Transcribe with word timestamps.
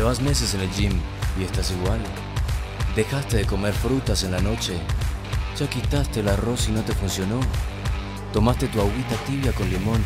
Llevas 0.00 0.22
meses 0.22 0.54
en 0.54 0.62
el 0.62 0.70
gym 0.70 0.98
y 1.38 1.44
estás 1.44 1.72
igual. 1.72 2.00
Dejaste 2.96 3.36
de 3.36 3.44
comer 3.44 3.74
frutas 3.74 4.24
en 4.24 4.30
la 4.30 4.40
noche. 4.40 4.78
Ya 5.58 5.68
quitaste 5.68 6.20
el 6.20 6.28
arroz 6.30 6.70
y 6.70 6.72
no 6.72 6.80
te 6.80 6.94
funcionó. 6.94 7.38
Tomaste 8.32 8.68
tu 8.68 8.80
agüita 8.80 9.14
tibia 9.26 9.52
con 9.52 9.68
limón 9.68 10.02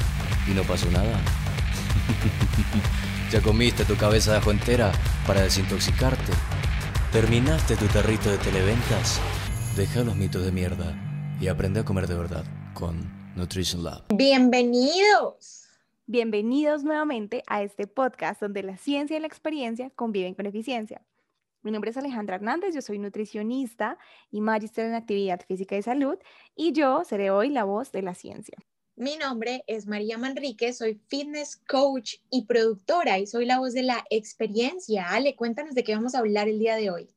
y 0.49 0.51
no 0.51 0.65
pasó 0.65 0.90
nada. 0.90 1.17
ya 3.30 3.40
comiste 3.40 3.85
tu 3.85 3.94
cabeza 3.94 4.33
de 4.33 4.38
ajo 4.38 4.51
entera 4.51 4.90
para 5.28 5.42
desintoxicarte. 5.42 6.33
Terminaste 7.13 7.76
tu 7.76 7.87
tarrito 7.87 8.33
de 8.33 8.38
televentas. 8.38 9.21
Deja 9.76 10.01
los 10.01 10.17
mitos 10.17 10.45
de 10.45 10.51
mierda 10.51 10.92
y 11.40 11.47
aprende 11.47 11.79
a 11.79 11.85
comer 11.85 12.08
de 12.08 12.17
verdad 12.17 12.45
con 12.72 13.13
Nutrition 13.37 13.85
Lab. 13.85 14.03
Bienvenidos. 14.13 15.63
Bienvenidos 16.06 16.84
nuevamente 16.84 17.42
a 17.46 17.62
este 17.62 17.86
podcast 17.86 18.38
donde 18.38 18.62
la 18.62 18.76
ciencia 18.76 19.16
y 19.16 19.20
la 19.20 19.26
experiencia 19.26 19.88
conviven 19.88 20.34
con 20.34 20.45
eficiencia. 20.45 21.00
Mi 21.62 21.70
nombre 21.70 21.92
es 21.92 21.96
Alejandra 21.96 22.36
Hernández, 22.36 22.74
yo 22.74 22.82
soy 22.82 22.98
nutricionista 22.98 23.96
y 24.30 24.42
magíster 24.42 24.84
en 24.84 24.96
actividad 24.96 25.40
física 25.48 25.78
y 25.78 25.82
salud 25.82 26.18
y 26.54 26.72
yo 26.72 27.04
seré 27.04 27.30
hoy 27.30 27.48
la 27.48 27.64
voz 27.64 27.90
de 27.90 28.02
la 28.02 28.14
ciencia. 28.14 28.59
Mi 28.96 29.16
nombre 29.16 29.64
es 29.66 29.86
María 29.86 30.18
Manrique, 30.18 30.74
soy 30.74 31.00
fitness 31.09 31.56
coach 31.66 32.16
y 32.30 32.45
productora 32.45 33.18
y 33.18 33.26
soy 33.26 33.46
la 33.46 33.59
voz 33.59 33.73
de 33.73 33.84
la 33.84 34.04
experiencia. 34.10 35.09
Ale, 35.09 35.34
cuéntanos 35.36 35.74
de 35.74 35.84
qué 35.84 35.95
vamos 35.95 36.14
a 36.14 36.18
hablar 36.18 36.48
el 36.48 36.59
día 36.59 36.76
de 36.76 36.90
hoy. 36.90 37.09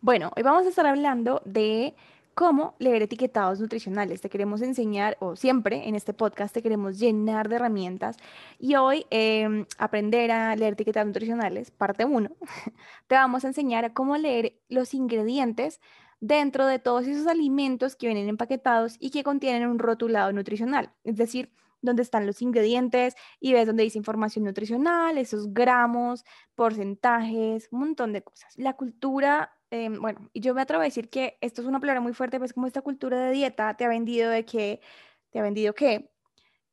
Bueno, 0.00 0.32
hoy 0.36 0.42
vamos 0.42 0.66
a 0.66 0.68
estar 0.70 0.84
hablando 0.84 1.42
de 1.44 1.94
cómo 2.34 2.74
leer 2.78 3.02
etiquetados 3.02 3.60
nutricionales. 3.60 4.20
Te 4.20 4.28
queremos 4.28 4.62
enseñar, 4.62 5.16
o 5.20 5.36
siempre 5.36 5.88
en 5.88 5.94
este 5.94 6.12
podcast 6.12 6.54
te 6.54 6.62
queremos 6.62 6.98
llenar 6.98 7.48
de 7.48 7.56
herramientas. 7.56 8.16
Y 8.58 8.74
hoy, 8.76 9.06
em, 9.10 9.66
aprender 9.78 10.30
a 10.32 10.56
leer 10.56 10.74
etiquetados 10.74 11.06
nutricionales, 11.06 11.70
parte 11.70 12.04
1, 12.04 12.30
te 13.06 13.14
vamos 13.14 13.44
a 13.44 13.48
enseñar 13.48 13.92
cómo 13.92 14.16
leer 14.16 14.58
los 14.68 14.94
ingredientes 14.94 15.80
dentro 16.20 16.66
de 16.66 16.78
todos 16.78 17.06
esos 17.06 17.26
alimentos 17.26 17.96
que 17.96 18.06
vienen 18.06 18.28
empaquetados 18.28 18.96
y 18.98 19.10
que 19.10 19.22
contienen 19.24 19.68
un 19.68 19.78
rotulado 19.78 20.32
nutricional. 20.32 20.92
Es 21.04 21.16
decir, 21.16 21.52
dónde 21.84 22.02
están 22.02 22.26
los 22.26 22.42
ingredientes 22.42 23.14
y 23.40 23.52
ves 23.52 23.66
dónde 23.66 23.82
dice 23.84 23.98
información 23.98 24.44
nutricional, 24.44 25.18
esos 25.18 25.52
gramos, 25.52 26.24
porcentajes, 26.54 27.68
un 27.70 27.80
montón 27.80 28.12
de 28.12 28.22
cosas. 28.22 28.56
La 28.56 28.72
cultura 28.74 29.53
Em, 29.74 30.00
bueno, 30.00 30.30
yo 30.34 30.54
me 30.54 30.62
atrevo 30.62 30.82
a 30.82 30.84
decir 30.84 31.10
que 31.10 31.36
esto 31.40 31.60
es 31.60 31.66
una 31.66 31.80
palabra 31.80 32.00
muy 32.00 32.12
fuerte, 32.12 32.38
pues 32.38 32.52
como 32.52 32.68
esta 32.68 32.80
cultura 32.80 33.18
de 33.18 33.32
dieta 33.32 33.76
te 33.76 33.84
ha 33.84 33.88
vendido 33.88 34.30
de 34.30 34.44
que, 34.44 34.80
te 35.30 35.40
ha 35.40 35.42
vendido 35.42 35.74
que 35.74 36.12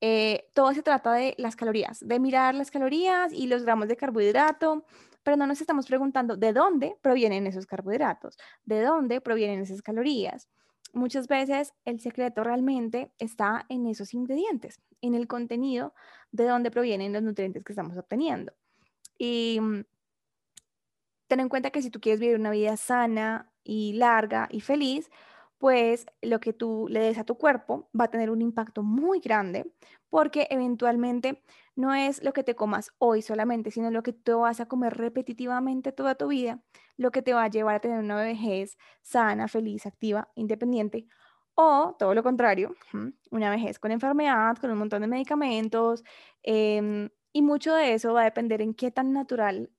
eh, 0.01 0.47
todo 0.53 0.71
se 0.71 0.83
trata 0.83 1.13
de 1.13 1.33
las 1.39 1.55
calorías, 1.55 2.07
de 2.07 2.19
mirar 2.19 2.53
las 2.53 2.69
calorías 2.69 3.33
y 3.33 3.47
los 3.47 3.63
gramos 3.63 3.87
de 3.87 3.97
carbohidrato, 3.97 4.85
pero 5.23 5.35
no 5.35 5.47
nos 5.47 5.61
estamos 5.61 5.87
preguntando 5.87 6.37
de 6.37 6.53
dónde 6.53 6.95
provienen 7.01 7.47
esos 7.47 7.65
carbohidratos, 7.65 8.37
de 8.65 8.83
dónde 8.83 9.19
provienen 9.19 9.61
esas 9.61 9.81
calorías. 9.81 10.47
Muchas 10.93 11.27
veces 11.27 11.73
el 11.85 12.01
secreto 12.01 12.43
realmente 12.43 13.11
está 13.17 13.65
en 13.69 13.87
esos 13.87 14.13
ingredientes, 14.13 14.79
en 15.01 15.15
el 15.15 15.27
contenido 15.27 15.95
de 16.31 16.45
dónde 16.45 16.69
provienen 16.69 17.13
los 17.13 17.23
nutrientes 17.23 17.63
que 17.63 17.73
estamos 17.73 17.97
obteniendo. 17.97 18.53
Y 19.17 19.57
mm, 19.59 19.85
ten 21.31 21.39
en 21.39 21.47
cuenta 21.47 21.71
que 21.71 21.81
si 21.81 21.89
tú 21.89 22.01
quieres 22.01 22.19
vivir 22.19 22.35
una 22.35 22.51
vida 22.51 22.75
sana 22.75 23.49
y 23.63 23.93
larga 23.93 24.49
y 24.51 24.59
feliz, 24.59 25.09
pues 25.59 26.05
lo 26.21 26.41
que 26.41 26.51
tú 26.51 26.87
le 26.89 26.99
des 26.99 27.17
a 27.17 27.23
tu 27.23 27.37
cuerpo 27.37 27.89
va 27.97 28.05
a 28.05 28.07
tener 28.09 28.29
un 28.29 28.41
impacto 28.41 28.83
muy 28.83 29.21
grande 29.21 29.71
porque 30.09 30.47
eventualmente 30.49 31.41
no 31.73 31.93
es 31.93 32.21
lo 32.21 32.33
que 32.33 32.43
te 32.43 32.53
comas 32.55 32.91
hoy 32.97 33.21
solamente, 33.21 33.71
sino 33.71 33.91
lo 33.91 34.03
que 34.03 34.11
tú 34.11 34.39
vas 34.41 34.59
a 34.59 34.65
comer 34.65 34.97
repetitivamente 34.97 35.93
toda 35.93 36.15
tu 36.15 36.27
vida, 36.27 36.59
lo 36.97 37.11
que 37.11 37.21
te 37.21 37.33
va 37.33 37.43
a 37.45 37.47
llevar 37.47 37.75
a 37.75 37.79
tener 37.79 37.99
una 37.99 38.17
vejez 38.17 38.77
sana, 39.01 39.47
feliz, 39.47 39.85
activa, 39.85 40.29
independiente 40.35 41.07
o 41.55 41.95
todo 41.97 42.13
lo 42.13 42.23
contrario, 42.23 42.75
una 43.31 43.49
vejez 43.49 43.79
con 43.79 43.91
enfermedad, 43.91 44.57
con 44.57 44.69
un 44.69 44.79
montón 44.79 45.01
de 45.01 45.07
medicamentos 45.07 46.03
em, 46.43 47.09
y 47.31 47.41
mucho 47.41 47.73
de 47.73 47.93
eso 47.93 48.13
va 48.13 48.21
a 48.21 48.25
depender 48.25 48.61
en 48.61 48.73
qué 48.73 48.91
tan 48.91 49.13
natural 49.13 49.69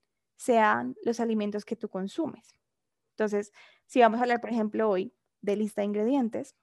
sean 0.43 0.97
los 1.05 1.21
alimentos 1.21 1.65
que 1.65 1.77
tú 1.77 1.89
consumes. 1.89 2.57
Entonces, 3.13 3.53
si 3.87 4.01
vamos 4.01 4.19
a 4.19 4.23
hablar, 4.23 4.41
por 4.41 4.51
ejemplo, 4.51 4.91
hoy 4.91 5.15
de 5.41 5.55
lista 5.55 5.83
de 5.83 5.87
ingredientes, 5.87 6.57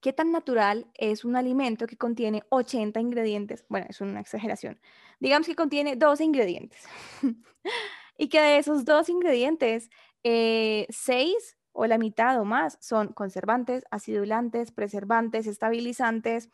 ¿qué 0.00 0.12
tan 0.12 0.32
natural 0.32 0.90
es 0.94 1.24
un 1.24 1.36
alimento 1.36 1.86
que 1.86 1.96
contiene 1.96 2.42
80 2.50 3.00
ingredientes? 3.00 3.64
Bueno, 3.68 3.86
es 3.88 4.02
una 4.02 4.20
exageración. 4.20 4.78
Digamos 5.18 5.46
que 5.46 5.56
contiene 5.56 5.96
12 5.96 6.24
ingredientes. 6.24 6.82
y 8.18 8.28
que 8.28 8.40
de 8.40 8.58
esos 8.58 8.84
dos 8.84 9.08
ingredientes, 9.08 9.88
eh, 10.22 10.86
6 10.90 11.56
o 11.72 11.86
la 11.86 11.96
mitad 11.96 12.38
o 12.38 12.44
más 12.44 12.76
son 12.82 13.14
conservantes, 13.14 13.84
acidulantes, 13.90 14.72
preservantes, 14.72 15.46
estabilizantes, 15.46 16.50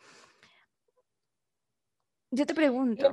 yo 2.31 2.45
te 2.45 2.53
pregunto. 2.53 3.03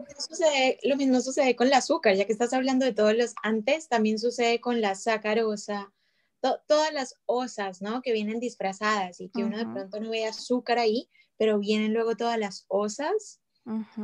Lo 0.82 0.96
mismo, 0.96 1.20
sucede, 1.20 1.56
con 1.56 1.66
el 1.66 1.72
azúcar, 1.72 2.14
ya 2.14 2.26
que 2.26 2.32
estás 2.32 2.52
hablando 2.52 2.84
de 2.84 2.92
todos 2.92 3.16
los 3.16 3.34
antes, 3.42 3.88
también 3.88 4.18
sucede 4.18 4.60
con 4.60 4.80
la 4.80 4.94
sacarosa, 4.94 5.92
todas 6.40 6.92
las 6.92 7.14
osas, 7.26 7.82
¿no? 7.82 8.02
Que 8.02 8.12
vienen 8.12 8.40
disfrazadas 8.40 9.20
y 9.20 9.30
que 9.30 9.44
uno 9.44 9.58
de 9.58 9.66
pronto 9.66 10.00
no 10.00 10.10
ve 10.10 10.26
azúcar 10.26 10.78
ahí, 10.78 11.08
pero 11.36 11.58
vienen 11.58 11.92
luego 11.92 12.16
todas 12.16 12.38
las 12.38 12.66
osas 12.68 13.40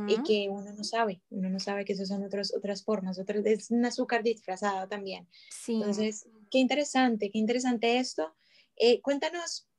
y 0.07 0.21
que 0.23 0.49
uno 0.49 0.73
no 0.73 0.83
sabe, 0.83 1.21
uno 1.29 1.49
no 1.49 1.57
sabe 1.57 1.85
que 1.85 1.93
esas 1.93 2.09
son 2.09 2.21
otras 2.23 2.53
otras 2.53 2.83
formas, 2.83 3.17
otras, 3.17 3.45
es 3.45 3.71
un 3.71 3.85
azúcar 3.85 4.21
disfrazado 4.21 4.89
también. 4.89 5.29
Sí. 5.49 5.75
Entonces, 5.75 6.27
qué 6.51 6.57
interesante, 6.57 7.31
qué 7.31 7.37
interesante 7.37 7.97
esto. 7.97 8.35
Eh, 8.75 9.01
cuéntanos 9.01 9.69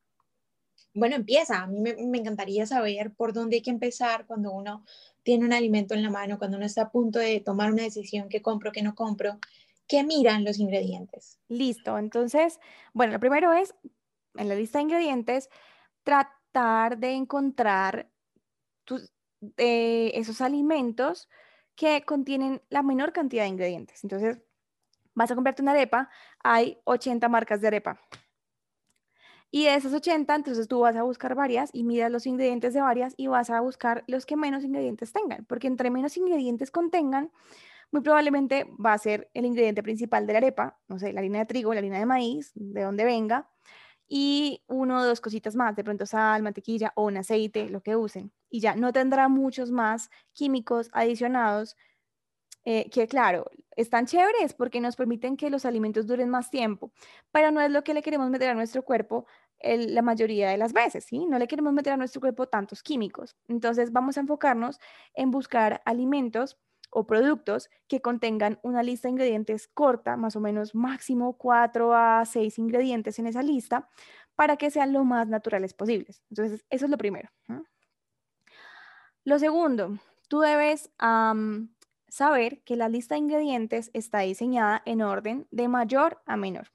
bueno, 0.94 1.16
empieza. 1.16 1.62
A 1.62 1.66
mí 1.66 1.80
me, 1.80 2.18
encantaría 2.18 2.66
saber 2.66 3.12
por 3.12 3.32
dónde 3.32 3.56
hay 3.56 3.62
que 3.62 3.70
empezar 3.70 4.26
cuando 4.26 4.52
uno 4.52 4.84
tiene 5.22 5.44
un 5.44 5.52
alimento 5.52 5.94
en 5.94 6.02
la 6.02 6.10
mano, 6.10 6.38
cuando 6.38 6.56
uno 6.56 6.66
está 6.66 6.82
a 6.82 6.90
punto 6.90 7.18
de 7.18 7.40
tomar 7.40 7.72
una 7.72 7.82
decisión, 7.82 8.28
qué 8.28 8.40
compro, 8.40 8.72
qué 8.72 8.82
no 8.82 8.94
compro, 8.94 9.38
¿qué 9.88 10.04
miran 10.04 10.44
los 10.44 10.58
ingredientes? 10.58 11.40
Listo, 11.48 11.98
entonces, 11.98 12.60
bueno, 12.92 13.14
lo 13.14 13.20
primero 13.20 13.52
es, 13.52 13.74
en 14.36 14.48
la 14.48 14.54
lista 14.54 14.78
de 14.78 14.84
ingredientes, 14.84 15.50
tratar 16.02 16.98
de 16.98 17.12
encontrar 17.12 18.08
eh, 19.56 20.12
esos 20.14 20.40
alimentos 20.40 21.28
que 21.74 22.02
contienen 22.04 22.62
la 22.68 22.82
menor 22.82 23.12
cantidad 23.12 23.42
de 23.42 23.48
ingredientes. 23.48 24.04
Entonces, 24.04 24.38
vas 25.14 25.30
a 25.30 25.34
comprarte 25.34 25.62
una 25.62 25.72
arepa, 25.72 26.08
hay 26.42 26.78
80 26.84 27.28
marcas 27.28 27.60
de 27.60 27.68
arepa. 27.68 28.00
Y 29.56 29.66
de 29.66 29.76
esas 29.76 29.92
80, 29.92 30.34
entonces 30.34 30.66
tú 30.66 30.80
vas 30.80 30.96
a 30.96 31.04
buscar 31.04 31.36
varias 31.36 31.70
y 31.72 31.84
miras 31.84 32.10
los 32.10 32.26
ingredientes 32.26 32.74
de 32.74 32.80
varias 32.80 33.14
y 33.16 33.28
vas 33.28 33.50
a 33.50 33.60
buscar 33.60 34.02
los 34.08 34.26
que 34.26 34.34
menos 34.36 34.64
ingredientes 34.64 35.12
tengan, 35.12 35.44
porque 35.44 35.68
entre 35.68 35.92
menos 35.92 36.16
ingredientes 36.16 36.72
contengan, 36.72 37.30
muy 37.92 38.02
probablemente 38.02 38.66
va 38.84 38.94
a 38.94 38.98
ser 38.98 39.30
el 39.32 39.44
ingrediente 39.44 39.80
principal 39.84 40.26
de 40.26 40.32
la 40.32 40.38
arepa, 40.38 40.80
no 40.88 40.98
sé, 40.98 41.12
la 41.12 41.20
harina 41.20 41.38
de 41.38 41.46
trigo, 41.46 41.72
la 41.72 41.78
harina 41.78 42.00
de 42.00 42.04
maíz, 42.04 42.50
de 42.56 42.82
donde 42.82 43.04
venga, 43.04 43.48
y 44.08 44.64
uno 44.66 44.98
o 44.98 45.04
dos 45.04 45.20
cositas 45.20 45.54
más, 45.54 45.76
de 45.76 45.84
pronto 45.84 46.04
sal, 46.04 46.42
mantequilla 46.42 46.92
o 46.96 47.04
un 47.04 47.18
aceite, 47.18 47.70
lo 47.70 47.80
que 47.80 47.94
usen. 47.94 48.32
Y 48.50 48.58
ya 48.58 48.74
no 48.74 48.92
tendrá 48.92 49.28
muchos 49.28 49.70
más 49.70 50.10
químicos 50.32 50.90
adicionados 50.92 51.76
eh, 52.66 52.88
que 52.88 53.06
claro, 53.06 53.50
están 53.76 54.06
chéveres 54.06 54.54
porque 54.54 54.80
nos 54.80 54.96
permiten 54.96 55.36
que 55.36 55.50
los 55.50 55.66
alimentos 55.66 56.06
duren 56.06 56.30
más 56.30 56.50
tiempo, 56.50 56.92
pero 57.30 57.50
no 57.50 57.60
es 57.60 57.70
lo 57.70 57.84
que 57.84 57.92
le 57.92 58.00
queremos 58.00 58.30
meter 58.30 58.48
a 58.48 58.54
nuestro 58.54 58.82
cuerpo 58.84 59.26
la 59.64 60.02
mayoría 60.02 60.50
de 60.50 60.58
las 60.58 60.72
veces, 60.72 61.04
¿sí? 61.04 61.26
No 61.26 61.38
le 61.38 61.46
queremos 61.48 61.72
meter 61.72 61.92
a 61.92 61.96
nuestro 61.96 62.20
cuerpo 62.20 62.46
tantos 62.46 62.82
químicos. 62.82 63.36
Entonces 63.48 63.92
vamos 63.92 64.16
a 64.16 64.20
enfocarnos 64.20 64.78
en 65.14 65.30
buscar 65.30 65.82
alimentos 65.84 66.58
o 66.90 67.06
productos 67.06 67.70
que 67.88 68.00
contengan 68.00 68.60
una 68.62 68.82
lista 68.82 69.08
de 69.08 69.12
ingredientes 69.12 69.66
corta, 69.66 70.16
más 70.16 70.36
o 70.36 70.40
menos 70.40 70.74
máximo 70.74 71.36
4 71.36 71.94
a 71.94 72.24
6 72.24 72.58
ingredientes 72.58 73.18
en 73.18 73.26
esa 73.26 73.42
lista, 73.42 73.88
para 74.36 74.56
que 74.56 74.70
sean 74.70 74.92
lo 74.92 75.04
más 75.04 75.28
naturales 75.28 75.74
posibles. 75.74 76.22
Entonces, 76.30 76.64
eso 76.70 76.84
es 76.84 76.90
lo 76.90 76.98
primero. 76.98 77.30
Lo 79.24 79.38
segundo, 79.38 79.98
tú 80.28 80.40
debes 80.40 80.90
saber 82.08 82.62
que 82.62 82.76
la 82.76 82.88
lista 82.88 83.16
de 83.16 83.20
ingredientes 83.20 83.90
está 83.92 84.20
diseñada 84.20 84.82
en 84.84 85.02
orden 85.02 85.48
de 85.50 85.66
mayor 85.66 86.22
a 86.26 86.36
menor. 86.36 86.68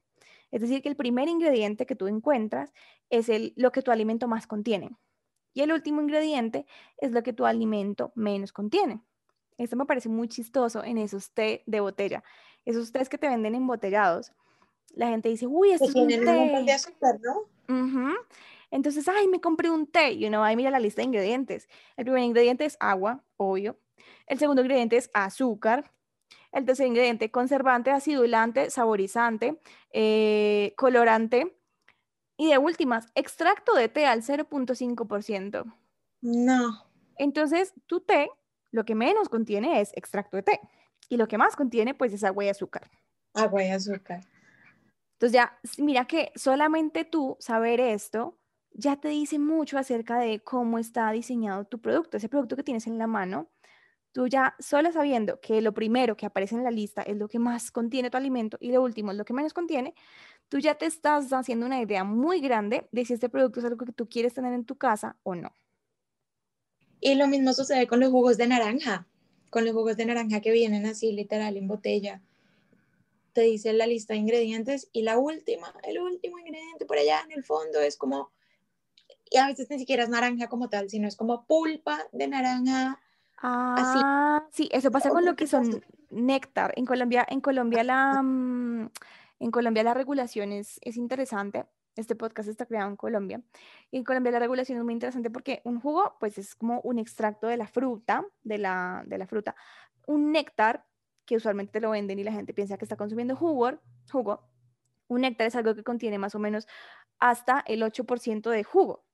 Es 0.52 0.62
decir, 0.62 0.82
que 0.82 0.90
el 0.90 0.96
primer 0.96 1.28
ingrediente 1.28 1.86
que 1.86 1.96
tú 1.96 2.08
encuentras 2.08 2.74
es 3.10 3.30
el, 3.30 3.54
lo 3.56 3.72
que 3.72 3.82
tu 3.82 3.92
alimento 3.92 4.28
más 4.28 4.48
contiene. 4.48 4.92
Y 5.54 5.62
el 5.62 5.72
último 5.72 6.02
ingrediente 6.02 6.66
es 6.98 7.12
lo 7.12 7.24
que 7.24 7.34
tu 7.34 7.46
alimento 7.46 8.12
menos 8.16 8.52
contiene. 8.52 9.02
Esto 9.58 9.76
me 9.76 9.86
parece 9.86 10.10
muy 10.10 10.28
chistoso 10.28 10.84
en 10.84 10.98
esos 10.98 11.34
té 11.34 11.64
de 11.66 11.80
botella. 11.82 12.24
Esos 12.66 12.92
tés 12.92 13.10
que 13.10 13.18
te 13.18 13.28
venden 13.28 13.56
embotellados. 13.56 14.32
La 14.94 15.10
gente 15.10 15.30
dice, 15.30 15.48
uy, 15.48 15.72
esto 15.72 15.86
es 15.86 15.96
un 15.96 16.08
té. 16.08 16.18
de 16.18 16.72
azúcar, 16.72 17.20
¿no? 17.22 17.48
Entonces, 18.72 19.08
ay, 19.08 19.28
me 19.28 19.42
compré 19.42 19.70
un 19.70 19.88
té 19.88 20.14
y 20.14 20.26
uno 20.26 20.42
va 20.42 20.54
y 20.54 20.56
mira 20.56 20.70
la 20.70 20.80
lista 20.80 21.02
de 21.02 21.08
ingredientes. 21.08 21.68
El 21.98 22.06
primer 22.06 22.24
ingrediente 22.24 22.66
es 22.66 22.78
agua, 22.80 23.24
obvio. 23.38 23.80
El 24.28 24.38
segundo 24.40 24.62
ingrediente 24.62 24.98
es 24.98 25.10
azúcar. 25.14 25.92
El 26.52 26.66
tercer 26.66 26.88
ingrediente, 26.88 27.32
conservante, 27.32 27.92
acidulante, 27.92 28.70
saborizante, 28.70 29.60
eh, 29.92 30.74
colorante. 30.78 31.56
Y 32.38 32.50
de 32.50 32.58
últimas, 32.58 33.08
extracto 33.16 33.74
de 33.74 33.90
té 33.90 34.06
al 34.06 34.24
0.5%. 34.24 35.66
No. 36.22 36.86
Entonces, 37.18 37.74
tu 37.86 38.00
té, 38.00 38.30
lo 38.72 38.86
que 38.86 38.96
menos 38.96 39.30
contiene 39.30 39.82
es 39.82 39.92
extracto 39.96 40.38
de 40.38 40.44
té. 40.44 40.60
Y 41.10 41.18
lo 41.18 41.28
que 41.28 41.38
más 41.38 41.56
contiene, 41.56 41.94
pues, 41.94 42.14
es 42.14 42.24
agua 42.24 42.46
y 42.46 42.50
azúcar. 42.50 42.90
Agua 43.34 43.64
y 43.64 43.70
azúcar. 43.70 44.22
Entonces 45.20 45.34
ya, 45.34 45.60
mira 45.78 46.06
que 46.06 46.32
solamente 46.36 47.04
tú 47.04 47.36
saber 47.42 47.82
esto 47.82 48.38
ya 48.72 48.96
te 48.96 49.10
dice 49.10 49.38
mucho 49.38 49.78
acerca 49.78 50.18
de 50.18 50.40
cómo 50.40 50.80
está 50.80 51.12
diseñado 51.12 51.66
tu 51.66 51.82
producto, 51.82 52.16
ese 52.16 52.30
producto 52.30 52.56
que 52.56 52.64
tienes 52.64 52.88
en 52.88 52.98
la 52.98 53.08
mano. 53.08 53.50
Tú 54.12 54.28
ya 54.28 54.56
solo 54.60 54.92
sabiendo 54.92 55.40
que 55.40 55.62
lo 55.62 55.74
primero 55.74 56.18
que 56.18 56.26
aparece 56.26 56.56
en 56.56 56.64
la 56.64 56.72
lista 56.72 57.02
es 57.04 57.16
lo 57.18 57.28
que 57.28 57.40
más 57.40 57.72
contiene 57.72 58.10
tu 58.10 58.18
alimento 58.18 58.58
y 58.60 58.72
lo 58.72 58.82
último 58.82 59.12
es 59.12 59.18
lo 59.18 59.26
que 59.26 59.34
menos 59.34 59.54
contiene, 59.54 59.94
tú 60.48 60.60
ya 60.60 60.76
te 60.76 60.86
estás 60.86 61.32
haciendo 61.32 61.66
una 61.66 61.82
idea 61.82 62.04
muy 62.04 62.42
grande 62.42 62.88
de 62.92 63.06
si 63.06 63.14
este 63.14 63.30
producto 63.30 63.60
es 63.60 63.66
algo 63.66 63.86
que 63.86 63.92
tú 63.92 64.10
quieres 64.10 64.34
tener 64.34 64.54
en 64.54 64.66
tu 64.66 64.78
casa 64.78 65.18
o 65.24 65.36
no. 65.36 65.54
Y 67.00 67.16
lo 67.16 67.28
mismo 67.28 67.54
sucede 67.54 67.88
con 67.88 68.00
los 68.00 68.10
jugos 68.10 68.38
de 68.38 68.48
naranja, 68.48 69.08
con 69.50 69.64
los 69.64 69.74
jugos 69.74 69.96
de 69.96 70.06
naranja 70.06 70.42
que 70.42 70.52
vienen 70.52 70.86
así 70.86 71.12
literal 71.12 71.56
en 71.56 71.68
botella 71.68 72.22
te 73.34 73.42
dice 73.42 73.74
la 73.74 73.88
lista 73.88 74.14
de 74.14 74.20
ingredientes 74.20 74.90
y 74.92 75.04
la 75.04 75.18
última, 75.18 75.74
el 75.84 76.00
último 76.00 76.40
ingrediente 76.40 76.86
por 76.86 76.98
allá 76.98 77.22
en 77.24 77.32
el 77.32 77.44
fondo 77.44 77.80
es 77.80 77.96
como, 77.96 78.32
y 79.30 79.38
a 79.38 79.48
veces 79.48 79.70
ni 79.70 79.80
siquiera 79.80 80.04
es 80.04 80.10
naranja 80.10 80.48
como 80.48 80.70
tal, 80.70 80.90
sino 80.90 81.08
es 81.08 81.16
como 81.16 81.46
pulpa 81.46 82.06
de 82.12 82.28
naranja. 82.28 83.00
Ah, 83.42 84.46
sí, 84.52 84.70
eso 84.72 84.92
pasa 84.92 85.10
con 85.10 85.26
lo 85.26 85.36
que 85.36 85.48
son 85.48 85.84
néctar. 86.10 86.74
En 86.76 86.86
Colombia, 86.86 87.26
en 87.30 87.42
Colombia 87.42 87.84
la, 87.84 88.22
mm, 88.22 88.90
en 89.40 89.52
Colombia 89.52 89.84
la 89.84 89.94
regulación 89.94 90.52
es, 90.52 90.80
es 90.84 90.98
interesante. 90.98 91.66
Este 91.96 92.16
podcast 92.16 92.50
está 92.50 92.66
creado 92.66 92.90
en 92.90 92.96
Colombia. 92.96 93.42
Y 93.92 93.98
en 93.98 94.04
Colombia 94.04 94.32
la 94.32 94.40
regulación 94.40 94.78
es 94.78 94.84
muy 94.84 94.94
interesante 94.94 95.30
porque 95.30 95.62
un 95.64 95.80
jugo, 95.80 96.16
pues 96.20 96.38
es 96.38 96.56
como 96.56 96.82
un 96.82 97.00
extracto 97.00 97.48
de 97.48 97.58
la 97.58 97.68
fruta, 97.68 98.26
de 98.44 98.58
la, 98.58 99.04
de 99.06 99.18
la 99.18 99.28
fruta. 99.28 99.56
Un 100.08 100.32
néctar 100.32 100.86
que 101.26 101.36
usualmente 101.36 101.74
te 101.74 101.82
lo 101.82 101.92
venden 101.92 102.20
y 102.20 102.24
la 102.24 102.32
gente 102.32 102.54
piensa 102.54 102.78
que 102.78 102.86
está 102.86 102.96
consumiendo 102.96 103.36
jugo, 103.36 103.80
jugo. 104.12 104.48
Un 105.08 105.22
néctar 105.22 105.48
es 105.48 105.56
algo 105.56 105.76
que 105.76 105.84
contiene 105.84 106.18
más 106.18 106.36
o 106.36 106.40
menos 106.40 106.68
hasta 107.20 107.64
el 107.68 107.84
8% 107.84 108.50
de 108.50 108.64
jugo 108.64 109.06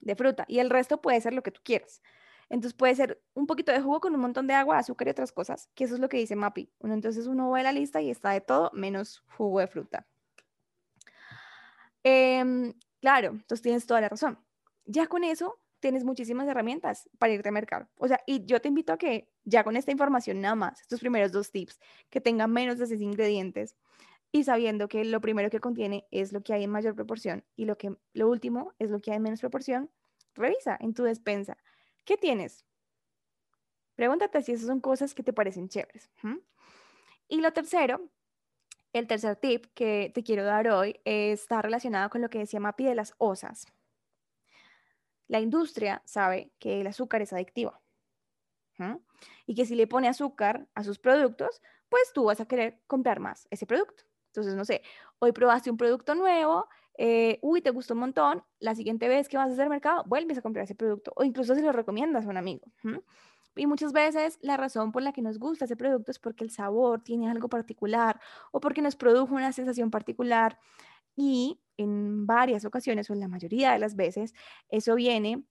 de 0.00 0.14
fruta 0.14 0.44
y 0.48 0.58
el 0.60 0.70
resto 0.70 1.00
puede 1.00 1.20
ser 1.20 1.34
lo 1.34 1.42
que 1.42 1.50
tú 1.50 1.60
quieras. 1.64 2.02
Entonces 2.48 2.74
puede 2.74 2.94
ser 2.94 3.20
un 3.34 3.46
poquito 3.46 3.72
de 3.72 3.80
jugo 3.80 4.00
con 4.00 4.14
un 4.14 4.20
montón 4.20 4.46
de 4.46 4.54
agua, 4.54 4.78
azúcar 4.78 5.08
y 5.08 5.10
otras 5.10 5.32
cosas, 5.32 5.68
que 5.74 5.84
eso 5.84 5.94
es 5.94 6.00
lo 6.00 6.08
que 6.08 6.16
dice 6.18 6.36
MAPI. 6.36 6.70
Entonces 6.80 7.26
uno 7.26 7.50
ve 7.50 7.62
la 7.62 7.72
lista 7.72 8.00
y 8.00 8.10
está 8.10 8.30
de 8.30 8.40
todo 8.40 8.70
menos 8.72 9.24
jugo 9.36 9.60
de 9.60 9.66
fruta. 9.66 10.06
Em, 12.04 12.72
claro, 13.00 13.30
entonces 13.30 13.62
tienes 13.62 13.86
toda 13.86 14.00
la 14.00 14.08
razón. 14.08 14.38
Ya 14.84 15.08
con 15.08 15.24
eso 15.24 15.58
tienes 15.80 16.04
muchísimas 16.04 16.46
herramientas 16.48 17.08
para 17.18 17.32
irte 17.32 17.48
a 17.48 17.52
mercar. 17.52 17.88
O 17.96 18.06
sea, 18.08 18.20
y 18.26 18.44
yo 18.46 18.60
te 18.60 18.68
invito 18.68 18.92
a 18.92 18.98
que 18.98 19.28
ya 19.44 19.64
con 19.64 19.76
esta 19.76 19.90
información 19.90 20.40
nada 20.40 20.54
más, 20.54 20.80
estos 20.80 21.00
primeros 21.00 21.32
dos 21.32 21.50
tips, 21.50 21.80
que 22.10 22.20
tengan 22.20 22.52
menos 22.52 22.78
de 22.78 22.86
seis 22.86 23.00
ingredientes 23.00 23.76
y 24.32 24.44
sabiendo 24.44 24.88
que 24.88 25.04
lo 25.04 25.20
primero 25.20 25.50
que 25.50 25.60
contiene 25.60 26.06
es 26.10 26.32
lo 26.32 26.42
que 26.42 26.52
hay 26.52 26.64
en 26.64 26.70
mayor 26.70 26.94
proporción 26.94 27.44
y 27.56 27.64
lo 27.64 27.76
que 27.76 27.96
lo 28.12 28.28
último 28.28 28.72
es 28.78 28.90
lo 28.90 29.00
que 29.00 29.10
hay 29.10 29.16
en 29.16 29.22
menos 29.22 29.40
proporción, 29.40 29.90
revisa 30.34 30.76
en 30.80 30.94
tu 30.94 31.02
despensa. 31.04 31.56
¿Qué 32.06 32.16
tienes? 32.16 32.64
Pregúntate 33.96 34.40
si 34.40 34.52
esas 34.52 34.68
son 34.68 34.80
cosas 34.80 35.12
que 35.12 35.22
te 35.22 35.32
parecen 35.32 35.68
chéveres. 35.68 36.10
Y 37.28 37.40
lo 37.40 37.52
tercero, 37.52 38.08
el 38.92 39.06
tercer 39.06 39.36
tip 39.36 39.66
que 39.74 40.12
te 40.14 40.22
quiero 40.22 40.44
dar 40.44 40.68
hoy 40.68 41.00
está 41.04 41.60
relacionado 41.60 42.08
con 42.08 42.22
lo 42.22 42.30
que 42.30 42.38
decía 42.38 42.60
Mapi 42.60 42.84
de 42.84 42.94
las 42.94 43.14
osas. 43.18 43.66
La 45.26 45.40
industria 45.40 46.00
sabe 46.04 46.52
que 46.60 46.80
el 46.80 46.86
azúcar 46.86 47.20
es 47.22 47.32
adictivo 47.32 47.82
y 49.46 49.54
que 49.56 49.66
si 49.66 49.74
le 49.74 49.88
pone 49.88 50.06
azúcar 50.06 50.68
a 50.74 50.84
sus 50.84 51.00
productos, 51.00 51.60
pues 51.88 52.12
tú 52.12 52.24
vas 52.24 52.40
a 52.40 52.46
querer 52.46 52.80
comprar 52.86 53.18
más 53.18 53.48
ese 53.50 53.66
producto. 53.66 54.04
Entonces, 54.26 54.54
no 54.54 54.64
sé, 54.64 54.82
hoy 55.18 55.32
probaste 55.32 55.70
un 55.70 55.76
producto 55.76 56.14
nuevo, 56.14 56.68
eh, 56.98 57.38
uy, 57.42 57.60
te 57.60 57.70
gustó 57.70 57.94
un 57.94 58.00
montón, 58.00 58.42
la 58.58 58.74
siguiente 58.74 59.08
vez 59.08 59.28
que 59.28 59.36
vas 59.36 59.50
a 59.50 59.52
hacer 59.52 59.68
mercado, 59.68 60.04
vuelves 60.06 60.38
a 60.38 60.42
comprar 60.42 60.64
ese 60.64 60.74
producto 60.74 61.12
o 61.16 61.24
incluso 61.24 61.54
se 61.54 61.62
lo 61.62 61.72
recomiendas 61.72 62.26
a 62.26 62.28
un 62.28 62.36
amigo. 62.36 62.66
Y 63.54 63.66
muchas 63.66 63.92
veces 63.92 64.38
la 64.42 64.56
razón 64.56 64.92
por 64.92 65.02
la 65.02 65.12
que 65.12 65.22
nos 65.22 65.38
gusta 65.38 65.64
ese 65.64 65.76
producto 65.76 66.10
es 66.10 66.18
porque 66.18 66.44
el 66.44 66.50
sabor 66.50 67.02
tiene 67.02 67.30
algo 67.30 67.48
particular 67.48 68.20
o 68.52 68.60
porque 68.60 68.82
nos 68.82 68.96
produjo 68.96 69.34
una 69.34 69.52
sensación 69.52 69.90
particular 69.90 70.58
y 71.14 71.60
en 71.78 72.26
varias 72.26 72.64
ocasiones 72.64 73.08
o 73.08 73.14
en 73.14 73.20
la 73.20 73.28
mayoría 73.28 73.72
de 73.72 73.78
las 73.78 73.96
veces 73.96 74.34
eso 74.68 74.94
viene 74.94 75.44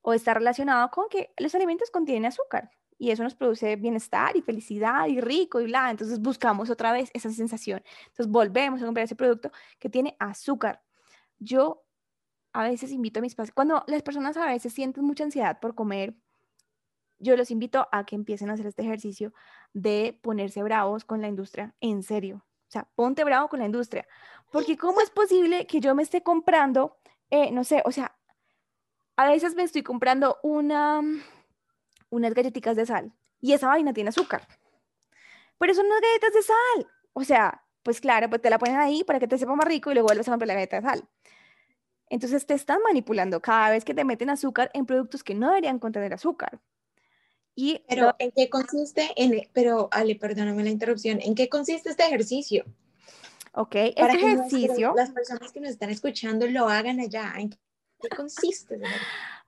o 0.00 0.14
está 0.14 0.34
relacionado 0.34 0.90
con 0.90 1.08
que 1.08 1.32
los 1.38 1.54
alimentos 1.54 1.90
contienen 1.90 2.26
azúcar 2.26 2.70
y 2.98 3.10
eso 3.10 3.22
nos 3.22 3.34
produce 3.34 3.76
bienestar 3.76 4.36
y 4.36 4.42
felicidad 4.42 5.06
y 5.06 5.20
rico 5.20 5.60
y 5.60 5.66
bla. 5.66 5.90
Entonces 5.90 6.20
buscamos 6.20 6.68
otra 6.68 6.92
vez 6.92 7.10
esa 7.14 7.30
sensación. 7.30 7.82
Entonces 8.08 8.28
volvemos 8.28 8.82
a 8.82 8.86
comprar 8.86 9.04
ese 9.04 9.16
producto 9.16 9.50
que 9.78 9.88
tiene 9.88 10.16
azúcar. 10.18 10.82
Yo 11.38 11.84
a 12.52 12.64
veces 12.64 12.90
invito 12.90 13.20
a 13.20 13.22
mis 13.22 13.34
pacientes, 13.34 13.54
cuando 13.54 13.84
las 13.86 14.02
personas 14.02 14.36
a 14.36 14.46
veces 14.46 14.72
sienten 14.72 15.04
mucha 15.04 15.24
ansiedad 15.24 15.60
por 15.60 15.74
comer, 15.74 16.14
yo 17.20 17.36
los 17.36 17.50
invito 17.50 17.88
a 17.92 18.04
que 18.04 18.16
empiecen 18.16 18.50
a 18.50 18.54
hacer 18.54 18.66
este 18.66 18.82
ejercicio 18.82 19.32
de 19.72 20.18
ponerse 20.22 20.62
bravos 20.62 21.04
con 21.04 21.20
la 21.20 21.28
industria, 21.28 21.74
en 21.80 22.02
serio. 22.02 22.44
O 22.68 22.70
sea, 22.70 22.88
ponte 22.94 23.24
bravo 23.24 23.48
con 23.48 23.60
la 23.60 23.66
industria. 23.66 24.06
Porque 24.50 24.76
¿cómo 24.78 25.00
es 25.00 25.10
posible 25.10 25.66
que 25.66 25.80
yo 25.80 25.94
me 25.94 26.02
esté 26.02 26.22
comprando, 26.22 26.96
eh, 27.30 27.50
no 27.50 27.64
sé, 27.64 27.82
o 27.84 27.92
sea, 27.92 28.16
a 29.16 29.28
veces 29.28 29.54
me 29.54 29.64
estoy 29.64 29.82
comprando 29.82 30.38
una, 30.42 31.02
unas 32.10 32.34
galletitas 32.34 32.76
de 32.76 32.86
sal 32.86 33.12
y 33.40 33.52
esa 33.52 33.68
vaina 33.68 33.92
tiene 33.92 34.10
azúcar. 34.10 34.46
Pero 35.58 35.74
son 35.74 35.86
unas 35.86 36.00
galletas 36.00 36.32
de 36.34 36.42
sal. 36.42 36.92
O 37.12 37.24
sea, 37.24 37.64
pues 37.82 38.00
claro, 38.00 38.28
pues 38.28 38.42
te 38.42 38.50
la 38.50 38.58
ponen 38.58 38.76
ahí 38.76 39.04
para 39.04 39.18
que 39.18 39.28
te 39.28 39.38
sepa 39.38 39.54
más 39.54 39.66
rico 39.66 39.90
y 39.90 39.94
luego 39.94 40.08
vuelves 40.08 40.28
a 40.28 40.32
comprar 40.32 40.48
la 40.48 40.54
galleta 40.54 40.80
de 40.80 40.82
sal. 40.82 41.08
Entonces 42.10 42.46
te 42.46 42.54
están 42.54 42.80
manipulando 42.82 43.40
cada 43.40 43.70
vez 43.70 43.84
que 43.84 43.94
te 43.94 44.04
meten 44.04 44.30
azúcar 44.30 44.70
en 44.74 44.86
productos 44.86 45.22
que 45.22 45.34
no 45.34 45.48
deberían 45.48 45.78
contener 45.78 46.12
azúcar. 46.14 46.60
Y 47.54 47.82
pero 47.88 48.14
¿en 48.18 48.30
qué 48.30 48.48
consiste? 48.48 49.10
En, 49.16 49.42
pero 49.52 49.88
Ale, 49.90 50.14
perdóname 50.14 50.62
la 50.62 50.70
interrupción. 50.70 51.18
¿En 51.20 51.34
qué 51.34 51.48
consiste 51.48 51.90
este 51.90 52.04
ejercicio? 52.04 52.64
Ok, 53.52 53.74
este 53.74 54.12
ejercicio. 54.12 54.94
las 54.96 55.10
personas 55.10 55.50
que 55.50 55.60
nos 55.60 55.70
están 55.70 55.90
escuchando 55.90 56.46
lo 56.46 56.68
hagan 56.68 57.00
allá. 57.00 57.34
¿En 57.36 57.50
qué 58.00 58.08
consiste? 58.08 58.80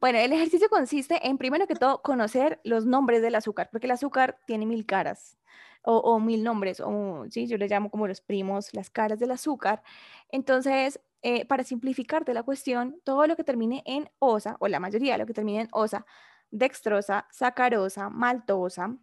Bueno, 0.01 0.19
el 0.19 0.33
ejercicio 0.33 0.69
consiste 0.69 1.27
en, 1.27 1.39
primero 1.39 1.67
que 1.67 1.75
todo, 1.75 2.03
conocer 2.03 2.61
los 2.65 2.87
nombres 2.87 3.23
del 3.23 3.35
azúcar, 3.35 3.69
porque 3.71 3.87
el 3.87 3.93
azúcar 3.93 4.39
tiene 4.47 4.67
mil 4.67 4.87
caras 4.87 5.39
o, 5.83 6.21
mil 6.21 6.43
nombres, 6.43 6.81
o 6.81 7.25
sí, 7.31 7.47
yo 7.47 7.57
le 7.57 7.69
llamo 7.69 7.91
como 7.91 8.07
los 8.07 8.21
primos, 8.21 8.75
las 8.75 8.91
caras 8.91 9.19
del 9.19 9.31
azúcar. 9.31 9.83
Entonces, 10.29 11.01
eh, 11.23 11.47
para 11.47 11.65
simplificarte 11.65 12.35
la 12.35 12.43
cuestión, 12.43 13.01
todo 13.05 13.27
lo 13.27 13.37
que 13.37 13.45
termine 13.45 13.83
en 13.87 14.11
osa, 14.19 14.57
o 14.61 14.69
la 14.69 14.81
mayoría 14.81 15.13
de 15.13 15.19
lo 15.19 15.27
que 15.27 15.35
termine 15.35 15.63
en 15.63 15.69
osa, 15.73 16.05
dextrosa, 16.51 17.27
sacarosa, 17.31 18.11
maltosa, 18.11 18.97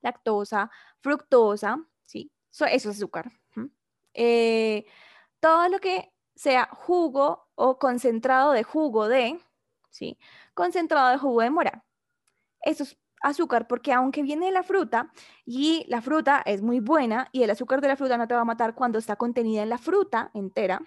lactosa, 0.00 0.70
fructosa, 1.00 1.84
¿sí? 2.04 2.30
eso 2.50 2.66
es 2.66 2.86
azúcar. 2.86 3.30
Eh, 4.14 4.86
todo 5.40 5.68
lo 5.68 5.78
que 5.78 6.12
sea 6.38 6.68
jugo 6.70 7.48
o 7.56 7.80
concentrado 7.80 8.52
de 8.52 8.62
jugo 8.62 9.08
de, 9.08 9.40
¿sí? 9.90 10.16
Concentrado 10.54 11.10
de 11.10 11.18
jugo 11.18 11.40
de 11.40 11.50
mora. 11.50 11.84
Eso 12.60 12.84
es 12.84 12.96
azúcar 13.20 13.66
porque 13.66 13.92
aunque 13.92 14.22
viene 14.22 14.46
de 14.46 14.52
la 14.52 14.62
fruta 14.62 15.12
y 15.44 15.84
la 15.88 16.00
fruta 16.00 16.40
es 16.46 16.62
muy 16.62 16.78
buena 16.78 17.28
y 17.32 17.42
el 17.42 17.50
azúcar 17.50 17.80
de 17.80 17.88
la 17.88 17.96
fruta 17.96 18.16
no 18.16 18.28
te 18.28 18.34
va 18.34 18.42
a 18.42 18.44
matar 18.44 18.76
cuando 18.76 19.00
está 19.00 19.16
contenida 19.16 19.64
en 19.64 19.68
la 19.68 19.78
fruta 19.78 20.30
entera, 20.32 20.80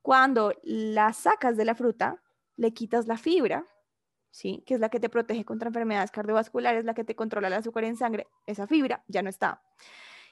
cuando 0.00 0.54
la 0.62 1.12
sacas 1.12 1.58
de 1.58 1.66
la 1.66 1.74
fruta, 1.74 2.22
le 2.56 2.72
quitas 2.72 3.06
la 3.06 3.18
fibra, 3.18 3.66
¿sí? 4.30 4.64
que 4.66 4.72
es 4.72 4.80
la 4.80 4.88
que 4.88 4.98
te 4.98 5.10
protege 5.10 5.44
contra 5.44 5.68
enfermedades 5.68 6.10
cardiovasculares, 6.10 6.86
la 6.86 6.94
que 6.94 7.04
te 7.04 7.14
controla 7.14 7.48
el 7.48 7.54
azúcar 7.54 7.84
en 7.84 7.96
sangre, 7.96 8.28
esa 8.46 8.66
fibra 8.66 9.04
ya 9.08 9.20
no 9.20 9.28
está. 9.28 9.62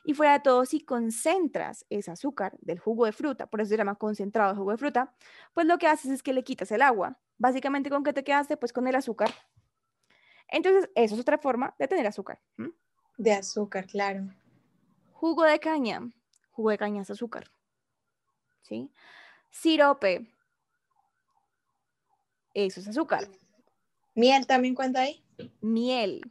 Y 0.09 0.15
fuera 0.15 0.33
de 0.33 0.41
todo, 0.41 0.65
si 0.65 0.81
concentras 0.81 1.85
ese 1.91 2.11
azúcar 2.11 2.57
del 2.63 2.79
jugo 2.79 3.05
de 3.05 3.13
fruta, 3.13 3.47
por 3.47 3.61
eso 3.61 3.69
se 3.69 3.77
llama 3.77 3.97
concentrado 3.97 4.55
de 4.55 4.57
jugo 4.57 4.71
de 4.71 4.79
fruta, 4.79 5.15
pues 5.53 5.67
lo 5.67 5.77
que 5.77 5.87
haces 5.87 6.11
es 6.11 6.23
que 6.23 6.33
le 6.33 6.43
quitas 6.45 6.73
el 6.73 6.81
agua. 6.81 7.21
Básicamente, 7.37 7.91
¿con 7.91 8.03
qué 8.03 8.15
te 8.15 8.25
quedaste? 8.25 8.57
Pues 8.57 8.73
con 8.73 8.89
el 8.89 8.95
azúcar. 8.95 9.29
Entonces, 10.49 10.89
eso 10.95 11.15
es 11.15 11.21
otra 11.21 11.37
forma 11.37 11.75
de 11.79 11.89
tener 11.89 12.07
azúcar. 12.07 12.41
De 13.19 13.35
azúcar, 13.35 13.87
claro. 13.87 14.31
Jugo 15.13 15.45
de 15.45 15.61
caña. 15.61 16.11
Jugo 16.53 16.71
de 16.71 16.79
caña 16.79 17.03
es 17.03 17.11
azúcar. 17.11 17.51
¿Sí? 18.63 18.91
Sirope. 19.51 20.27
Eso 22.55 22.81
es 22.81 22.89
azúcar. 22.89 23.29
Miel 24.15 24.47
también 24.47 24.75
cuenta 24.75 25.03
ahí. 25.03 25.23
Miel, 25.61 26.23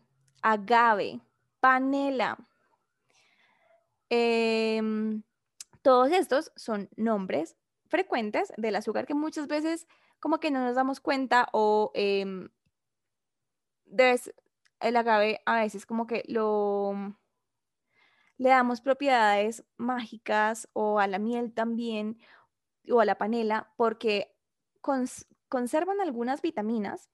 agave, 0.42 1.22
panela. 1.60 2.40
Em, 4.10 5.24
todos 5.82 6.12
estos 6.12 6.52
son 6.56 6.90
nombres 6.96 7.58
frecuentes 7.88 8.54
del 8.58 8.76
azúcar 8.76 9.06
que 9.06 9.14
muchas 9.14 9.48
veces 9.48 9.88
como 10.20 10.40
que 10.40 10.52
no 10.52 10.64
nos 10.64 10.76
damos 10.76 11.00
cuenta 11.00 11.48
o 11.54 11.92
eh, 11.94 12.26
el 14.80 14.96
agave 14.96 15.42
a 15.46 15.60
veces 15.60 15.86
como 15.86 16.08
que 16.08 16.24
lo 16.28 17.18
le 18.38 18.50
damos 18.50 18.82
propiedades 18.82 19.66
mágicas 19.78 20.70
o 20.74 21.00
a 21.00 21.08
la 21.08 21.20
miel 21.20 21.54
también 21.54 22.20
o 22.90 23.00
a 23.02 23.06
la 23.06 23.18
panela 23.18 23.74
porque 23.78 24.36
conservan 25.50 26.00
algunas 26.02 26.42
vitaminas, 26.42 27.10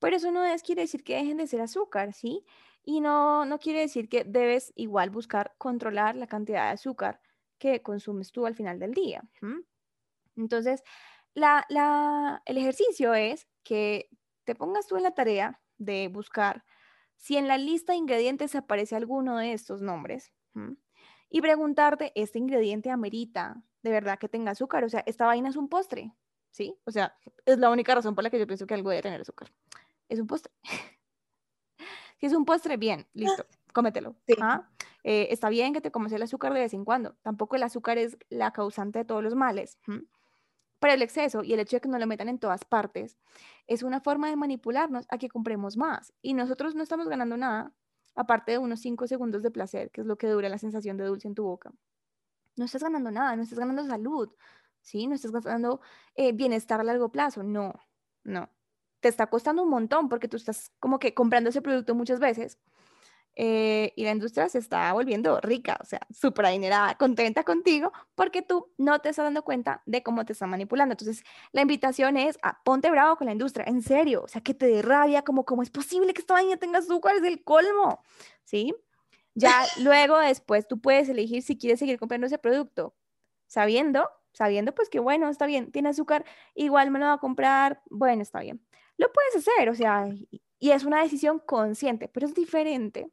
pero 0.00 0.16
eso 0.16 0.32
no 0.32 0.44
es, 0.44 0.62
quiere 0.62 0.82
decir 0.82 1.04
que 1.04 1.16
dejen 1.16 1.36
de 1.36 1.46
ser 1.46 1.60
azúcar, 1.60 2.12
¿sí? 2.12 2.44
Y 2.84 3.00
no, 3.00 3.44
no 3.44 3.58
quiere 3.58 3.80
decir 3.80 4.08
que 4.08 4.24
debes 4.24 4.72
igual 4.74 5.10
buscar 5.10 5.54
controlar 5.58 6.16
la 6.16 6.26
cantidad 6.26 6.66
de 6.66 6.72
azúcar 6.72 7.20
que 7.58 7.80
consumes 7.82 8.32
tú 8.32 8.44
al 8.46 8.56
final 8.56 8.78
del 8.78 8.92
día. 8.92 9.22
Entonces, 10.36 10.82
la, 11.34 11.64
el 12.44 12.58
ejercicio 12.58 13.14
es 13.14 13.46
que 13.62 14.08
te 14.44 14.54
pongas 14.54 14.86
tú 14.86 14.96
en 14.96 15.04
la 15.04 15.14
tarea 15.14 15.60
de 15.78 16.08
buscar 16.08 16.64
si 17.16 17.36
en 17.36 17.46
la 17.46 17.56
lista 17.56 17.92
de 17.92 17.98
ingredientes 17.98 18.56
aparece 18.56 18.96
alguno 18.96 19.38
de 19.38 19.52
estos 19.52 19.80
nombres 19.80 20.32
y 21.30 21.40
preguntarte, 21.40 22.12
¿este 22.16 22.38
ingrediente 22.38 22.90
amerita 22.90 23.62
de 23.82 23.90
verdad 23.90 24.18
que 24.18 24.28
tenga 24.28 24.50
azúcar? 24.50 24.82
O 24.84 24.88
sea, 24.88 25.04
esta 25.06 25.26
vaina 25.26 25.48
es 25.48 25.56
un 25.56 25.68
postre, 25.68 26.12
¿sí? 26.50 26.76
O 26.84 26.90
sea, 26.90 27.16
es 27.46 27.58
la 27.58 27.70
única 27.70 27.94
razón 27.94 28.14
por 28.14 28.24
la 28.24 28.30
que 28.30 28.38
yo 28.38 28.46
pienso 28.46 28.66
que 28.66 28.74
algo 28.74 28.90
debe 28.90 29.02
tener 29.02 29.20
azúcar. 29.20 29.52
Es 30.08 30.18
un 30.18 30.26
postre. 30.26 30.52
si 32.22 32.26
es 32.26 32.34
un 32.34 32.44
postre, 32.44 32.76
bien, 32.76 33.08
listo, 33.14 33.44
cómetelo. 33.72 34.14
Eh, 35.02 35.26
está 35.32 35.48
bien 35.48 35.72
que 35.72 35.80
te 35.80 35.90
comas 35.90 36.12
el 36.12 36.22
azúcar 36.22 36.54
de 36.54 36.60
vez 36.60 36.72
en 36.72 36.84
cuando. 36.84 37.16
Tampoco 37.22 37.56
el 37.56 37.64
azúcar 37.64 37.98
es 37.98 38.16
la 38.28 38.52
causante 38.52 39.00
de 39.00 39.04
todos 39.04 39.24
los 39.24 39.34
males. 39.34 39.76
Pero 40.78 40.94
el 40.94 41.02
exceso 41.02 41.42
y 41.42 41.52
el 41.52 41.58
hecho 41.58 41.78
de 41.78 41.80
que 41.80 41.88
no 41.88 41.98
lo 41.98 42.06
metan 42.06 42.28
en 42.28 42.38
todas 42.38 42.64
partes 42.64 43.18
es 43.66 43.82
una 43.82 44.00
forma 44.00 44.30
de 44.30 44.36
manipularnos 44.36 45.04
a 45.08 45.18
que 45.18 45.28
compremos 45.28 45.76
más. 45.76 46.12
Y 46.22 46.34
nosotros 46.34 46.76
no 46.76 46.84
estamos 46.84 47.08
ganando 47.08 47.36
nada, 47.36 47.74
aparte 48.14 48.52
de 48.52 48.58
unos 48.58 48.78
5 48.78 49.08
segundos 49.08 49.42
de 49.42 49.50
placer, 49.50 49.90
que 49.90 50.02
es 50.02 50.06
lo 50.06 50.16
que 50.16 50.28
dura 50.28 50.48
la 50.48 50.58
sensación 50.58 50.96
de 50.98 51.06
dulce 51.06 51.26
en 51.26 51.34
tu 51.34 51.42
boca. 51.42 51.72
No 52.54 52.66
estás 52.66 52.84
ganando 52.84 53.10
nada, 53.10 53.34
no 53.34 53.42
estás 53.42 53.58
ganando 53.58 53.84
salud, 53.84 54.32
¿sí? 54.80 55.08
No 55.08 55.16
estás 55.16 55.32
ganando 55.32 55.80
eh, 56.14 56.30
bienestar 56.30 56.78
a 56.78 56.84
largo 56.84 57.10
plazo. 57.10 57.42
No, 57.42 57.74
no. 58.22 58.48
Te 59.02 59.08
está 59.08 59.26
costando 59.26 59.62
un 59.62 59.68
montón 59.68 60.08
porque 60.08 60.28
tú 60.28 60.38
estás 60.38 60.72
como 60.80 60.98
que 60.98 61.12
comprando 61.12 61.50
ese 61.50 61.60
producto 61.60 61.94
muchas 61.94 62.20
veces 62.20 62.58
eh, 63.34 63.94
y 63.96 64.04
la 64.04 64.10
industria 64.10 64.48
se 64.50 64.58
está 64.58 64.92
volviendo 64.92 65.40
rica, 65.40 65.78
o 65.80 65.86
sea, 65.86 66.00
súper 66.12 66.46
adinerada, 66.46 66.96
contenta 66.96 67.44
contigo, 67.44 67.90
porque 68.14 68.42
tú 68.42 68.70
no 68.76 68.98
te 69.00 69.08
estás 69.08 69.24
dando 69.24 69.42
cuenta 69.42 69.82
de 69.86 70.02
cómo 70.02 70.26
te 70.26 70.34
están 70.34 70.50
manipulando. 70.50 70.92
Entonces, 70.92 71.24
la 71.52 71.62
invitación 71.62 72.18
es 72.18 72.38
a 72.42 72.62
ponte 72.62 72.90
bravo 72.90 73.16
con 73.16 73.26
la 73.26 73.32
industria, 73.32 73.64
en 73.66 73.82
serio, 73.82 74.22
o 74.24 74.28
sea, 74.28 74.42
que 74.42 74.52
te 74.52 74.66
dé 74.66 74.82
rabia, 74.82 75.22
como 75.22 75.44
cómo 75.46 75.62
es 75.62 75.70
posible 75.70 76.12
que 76.12 76.20
esta 76.20 76.34
vaina 76.34 76.58
tenga 76.58 76.80
azúcar, 76.80 77.16
es 77.16 77.22
el 77.22 77.42
colmo, 77.42 78.02
¿sí? 78.44 78.74
Ya 79.34 79.62
luego, 79.80 80.18
después, 80.18 80.68
tú 80.68 80.80
puedes 80.80 81.08
elegir 81.08 81.42
si 81.42 81.58
quieres 81.58 81.78
seguir 81.78 81.98
comprando 81.98 82.26
ese 82.26 82.38
producto, 82.38 82.94
sabiendo, 83.46 84.10
sabiendo, 84.34 84.74
pues 84.74 84.90
que 84.90 85.00
bueno, 85.00 85.28
está 85.30 85.46
bien, 85.46 85.72
tiene 85.72 85.88
azúcar, 85.90 86.24
igual 86.54 86.90
me 86.90 86.98
lo 86.98 87.06
va 87.06 87.14
a 87.14 87.18
comprar, 87.18 87.82
bueno, 87.90 88.22
está 88.22 88.40
bien. 88.40 88.62
Lo 88.98 89.10
puedes 89.12 89.36
hacer, 89.36 89.68
o 89.70 89.74
sea, 89.74 90.08
y 90.58 90.70
es 90.70 90.84
una 90.84 91.02
decisión 91.02 91.40
consciente, 91.40 92.08
pero 92.08 92.26
es 92.26 92.34
diferente 92.34 93.10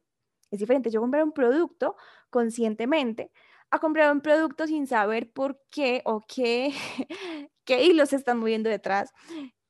es 0.50 0.58
diferente 0.58 0.90
yo 0.90 1.00
comprar 1.00 1.24
un 1.24 1.32
producto 1.32 1.96
conscientemente 2.28 3.30
a 3.70 3.78
comprar 3.78 4.12
un 4.12 4.20
producto 4.20 4.66
sin 4.66 4.86
saber 4.86 5.30
por 5.32 5.60
qué 5.70 6.02
o 6.04 6.20
qué, 6.26 6.72
qué 7.64 7.84
hilos 7.84 8.12
están 8.12 8.38
moviendo 8.38 8.68
detrás. 8.68 9.12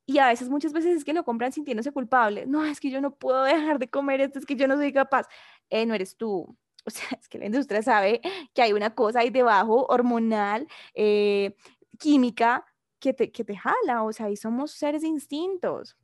Y 0.06 0.18
a 0.18 0.26
veces, 0.28 0.48
muchas 0.48 0.72
veces 0.72 0.96
es 0.96 1.04
que 1.04 1.12
lo 1.12 1.22
compran 1.24 1.52
sintiéndose 1.52 1.92
culpable. 1.92 2.46
No, 2.46 2.64
es 2.64 2.80
que 2.80 2.90
yo 2.90 3.00
no 3.00 3.14
puedo 3.14 3.44
dejar 3.44 3.78
de 3.78 3.88
comer 3.88 4.22
esto, 4.22 4.38
es 4.38 4.46
que 4.46 4.56
yo 4.56 4.66
no 4.66 4.76
soy 4.76 4.92
capaz. 4.92 5.26
Eh, 5.68 5.86
no 5.86 5.94
eres 5.94 6.16
tú. 6.16 6.56
O 6.86 6.90
sea, 6.90 7.18
es 7.20 7.28
que 7.28 7.38
la 7.38 7.44
industria 7.44 7.82
sabe 7.82 8.22
que 8.54 8.62
hay 8.62 8.72
una 8.72 8.94
cosa 8.94 9.20
ahí 9.20 9.28
debajo, 9.28 9.84
hormonal, 9.90 10.66
eh, 10.94 11.54
química, 11.98 12.64
que 13.00 13.12
te, 13.12 13.32
que 13.32 13.44
te 13.44 13.56
jala. 13.56 14.04
O 14.04 14.12
sea, 14.12 14.30
y 14.30 14.36
somos 14.36 14.70
seres 14.70 15.02
instintos. 15.02 15.96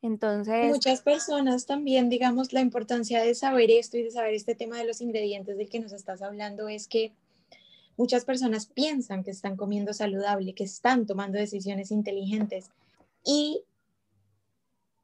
Entonces... 0.00 0.68
Muchas 0.68 1.02
personas 1.02 1.66
también, 1.66 2.08
digamos, 2.08 2.52
la 2.52 2.60
importancia 2.60 3.22
de 3.22 3.34
saber 3.34 3.70
esto 3.70 3.98
y 3.98 4.04
de 4.04 4.10
saber 4.10 4.34
este 4.34 4.54
tema 4.54 4.78
de 4.78 4.86
los 4.86 5.00
ingredientes 5.00 5.58
del 5.58 5.68
que 5.68 5.80
nos 5.80 5.92
estás 5.92 6.22
hablando 6.22 6.68
es 6.68 6.86
que 6.88 7.12
muchas 7.96 8.24
personas 8.24 8.66
piensan 8.66 9.24
que 9.24 9.32
están 9.32 9.56
comiendo 9.56 9.92
saludable, 9.92 10.54
que 10.54 10.64
están 10.64 11.04
tomando 11.04 11.36
decisiones 11.36 11.90
inteligentes 11.90 12.70
y 13.24 13.62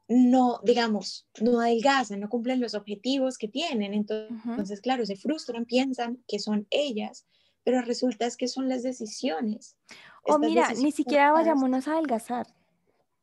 no, 0.07 0.61
digamos, 0.63 1.27
no 1.41 1.61
adelgazan, 1.61 2.21
no 2.21 2.29
cumplen 2.29 2.61
los 2.61 2.75
objetivos 2.75 3.37
que 3.37 3.49
tienen. 3.49 3.95
Entonces, 3.95 4.81
claro, 4.81 5.05
se 5.07 5.17
frustran, 5.17 5.65
piensan 5.65 6.23
que 6.29 6.39
son 6.39 6.67
ellas, 6.71 7.25
pero 7.65 7.81
resulta 7.81 8.27
es 8.27 8.37
que 8.37 8.47
son 8.47 8.69
las 8.69 8.83
decisiones. 8.83 9.77
O 10.23 10.39
mira, 10.39 10.73
ni 10.75 10.93
siquiera 10.93 11.33
vayámonos 11.33 11.89
a 11.89 11.93
adelgazar. 11.93 12.47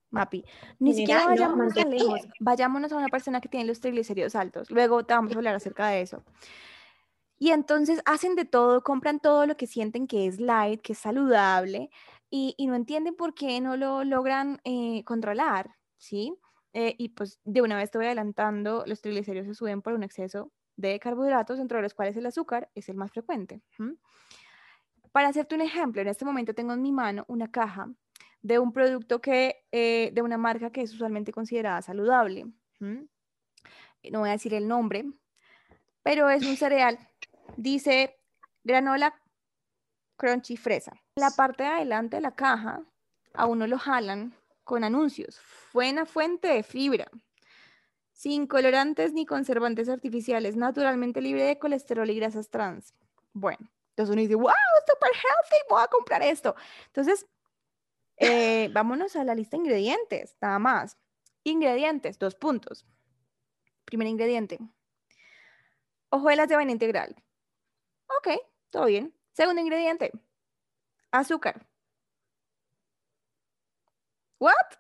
Mapi. 0.10 0.44
Ni 0.80 0.94
siquiera 0.94 1.26
vayámonos 1.26 1.78
a 1.78 1.86
lejos. 1.86 2.20
Vayámonos 2.40 2.92
a 2.92 2.98
una 2.98 3.08
persona 3.08 3.40
que 3.40 3.48
tiene 3.48 3.66
los 3.66 3.80
triglicéridos 3.80 4.36
altos. 4.36 4.70
Luego 4.70 5.06
te 5.06 5.14
vamos 5.14 5.32
a 5.32 5.36
hablar 5.36 5.56
acerca 5.56 5.88
de 5.88 6.02
eso. 6.02 6.24
Y 7.40 7.52
entonces 7.52 8.02
hacen 8.06 8.36
de 8.36 8.46
todo, 8.46 8.84
compran 8.84 9.20
todo 9.20 9.48
lo 9.48 9.56
que 9.58 9.68
sienten 9.68 10.06
que 10.08 10.28
es 10.28 10.40
light, 10.40 10.82
que 10.82 10.94
es 10.94 11.00
saludable, 11.00 11.90
y, 12.30 12.56
no 12.68 12.76
entienden 12.76 13.16
por 13.16 13.34
qué 13.34 13.60
no 13.60 13.76
lo 13.76 14.04
logran 14.04 14.62
eh, 14.64 15.04
controlar, 15.06 15.76
¿sí? 15.98 16.34
Eh, 16.74 16.96
y 16.98 17.10
pues 17.10 17.40
de 17.44 17.62
una 17.62 17.76
vez 17.76 17.86
estoy 17.86 18.06
adelantando, 18.06 18.84
los 18.86 19.02
triglicéridos 19.02 19.48
se 19.48 19.56
suben 19.56 19.82
por 19.82 19.94
un 19.94 20.04
exceso 20.04 20.52
de 20.82 21.00
carbohidratos, 21.00 21.60
entre 21.60 21.82
los 21.82 21.94
cuales 21.94 22.18
el 22.18 22.26
azúcar 22.26 22.70
es 22.76 22.90
el 22.90 22.96
más 22.96 23.12
frecuente. 23.12 23.62
Para 25.12 25.28
hacerte 25.28 25.56
un 25.56 25.62
ejemplo, 25.62 26.02
en 26.02 26.08
este 26.08 26.26
momento 26.26 26.54
tengo 26.54 26.74
en 26.74 26.82
mi 26.82 26.92
mano 26.92 27.26
una 27.28 27.52
caja 27.52 27.90
de 28.42 28.58
un 28.60 28.74
producto 28.74 29.22
que, 29.22 29.64
eh, 29.72 30.10
de 30.14 30.22
una 30.22 30.38
marca 30.38 30.72
que 30.72 30.82
es 30.82 30.94
usualmente 30.94 31.32
considerada 31.32 31.82
saludable. 31.82 32.46
No 32.80 34.20
voy 34.20 34.30
a 34.30 34.34
decir 34.34 34.54
el 34.54 34.68
nombre, 34.68 35.06
pero 36.02 36.30
es 36.30 36.46
un 36.46 36.58
cereal. 36.58 36.98
Dice 37.56 38.18
granola 38.64 39.14
crunchy 40.18 40.58
fresa. 40.58 40.94
la 41.16 41.32
parte 41.32 41.64
de 41.64 41.70
adelante 41.70 42.18
de 42.18 42.22
la 42.22 42.36
caja 42.36 42.82
a 43.34 43.46
uno 43.46 43.68
lo 43.68 43.78
jalan 43.78 44.34
con 44.64 44.84
anuncios. 44.84 45.40
Buena 45.74 46.06
fuente 46.06 46.48
de 46.48 46.64
fibra. 46.64 47.08
Sin 48.22 48.46
colorantes 48.46 49.14
ni 49.14 49.26
conservantes 49.26 49.90
artificiales, 49.90 50.56
naturalmente 50.56 51.22
libre 51.22 51.42
de 51.42 51.58
colesterol 51.58 52.08
y 52.08 52.16
grasas 52.18 52.52
trans. 52.52 52.94
Bueno, 53.34 53.68
entonces 53.90 54.14
uno 54.14 54.22
dice, 54.22 54.36
wow, 54.36 54.54
super 54.88 55.10
healthy, 55.10 55.56
voy 55.68 55.82
a 55.82 55.88
comprar 55.88 56.22
esto. 56.22 56.56
Entonces, 56.86 57.26
eh, 58.18 58.70
vámonos 58.74 59.16
a 59.16 59.24
la 59.24 59.34
lista 59.34 59.58
de 59.58 59.64
ingredientes, 59.64 60.38
nada 60.40 60.60
más. 60.60 61.00
Ingredientes, 61.44 62.20
dos 62.20 62.36
puntos. 62.36 62.86
Primer 63.86 64.08
ingrediente. 64.08 64.60
Hojuelas 66.12 66.48
de 66.48 66.58
vaina 66.58 66.74
integral. 66.74 67.16
Ok, 68.20 68.40
todo 68.70 68.86
bien. 68.86 69.16
Segundo 69.32 69.62
ingrediente. 69.62 70.12
Azúcar. 71.10 71.66
¿What? 74.38 74.78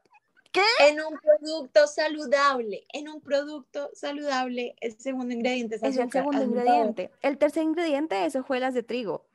¿Qué? 0.51 0.63
En 0.79 0.99
un 1.01 1.17
producto 1.17 1.87
saludable, 1.87 2.85
en 2.91 3.07
un 3.07 3.21
producto 3.21 3.89
saludable, 3.93 4.75
el 4.81 4.99
segundo 4.99 5.33
ingrediente 5.33 5.75
es 5.75 5.83
azúcar. 5.83 5.99
Es 5.99 6.05
el 6.05 6.11
segundo 6.11 6.43
ingrediente. 6.43 7.11
El 7.21 7.37
tercer 7.37 7.63
ingrediente 7.63 8.25
es 8.25 8.35
hojuelas 8.35 8.73
de 8.73 8.83
trigo. 8.83 9.25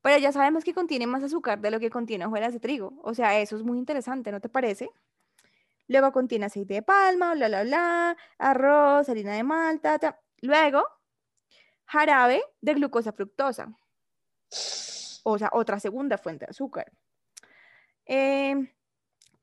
Pero 0.00 0.18
ya 0.18 0.30
sabemos 0.30 0.62
que 0.62 0.74
contiene 0.74 1.06
más 1.06 1.24
azúcar 1.24 1.60
de 1.60 1.70
lo 1.72 1.80
que 1.80 1.90
contiene 1.90 2.26
hojuelas 2.26 2.52
de 2.52 2.60
trigo. 2.60 2.94
O 3.02 3.14
sea, 3.14 3.38
eso 3.40 3.56
es 3.56 3.64
muy 3.64 3.78
interesante, 3.78 4.30
¿no 4.30 4.40
te 4.40 4.48
parece? 4.48 4.90
Luego 5.88 6.12
contiene 6.12 6.46
aceite 6.46 6.74
de 6.74 6.82
palma, 6.82 7.34
bla, 7.34 7.48
bla, 7.48 7.62
bla, 7.64 8.16
arroz, 8.38 9.08
harina 9.08 9.32
de 9.32 9.42
malta. 9.42 10.20
Luego, 10.40 10.84
jarabe 11.84 12.42
de 12.60 12.74
glucosa 12.74 13.12
fructosa. 13.12 13.74
O 15.24 15.36
sea, 15.36 15.50
otra 15.52 15.80
segunda 15.80 16.16
fuente 16.16 16.46
de 16.46 16.50
azúcar. 16.50 16.92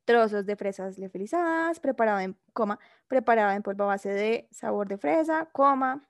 Trozos 0.06 0.46
de 0.46 0.56
fresas 0.56 0.98
leofilizadas, 1.00 1.80
preparado 1.80 2.20
en, 2.20 2.38
coma, 2.54 2.80
preparado 3.08 3.52
en 3.52 3.64
polvo 3.64 3.84
a 3.86 3.88
base 3.88 4.10
de 4.10 4.48
sabor 4.52 4.88
de 4.88 4.98
fresa, 5.00 5.50
coma, 5.52 6.08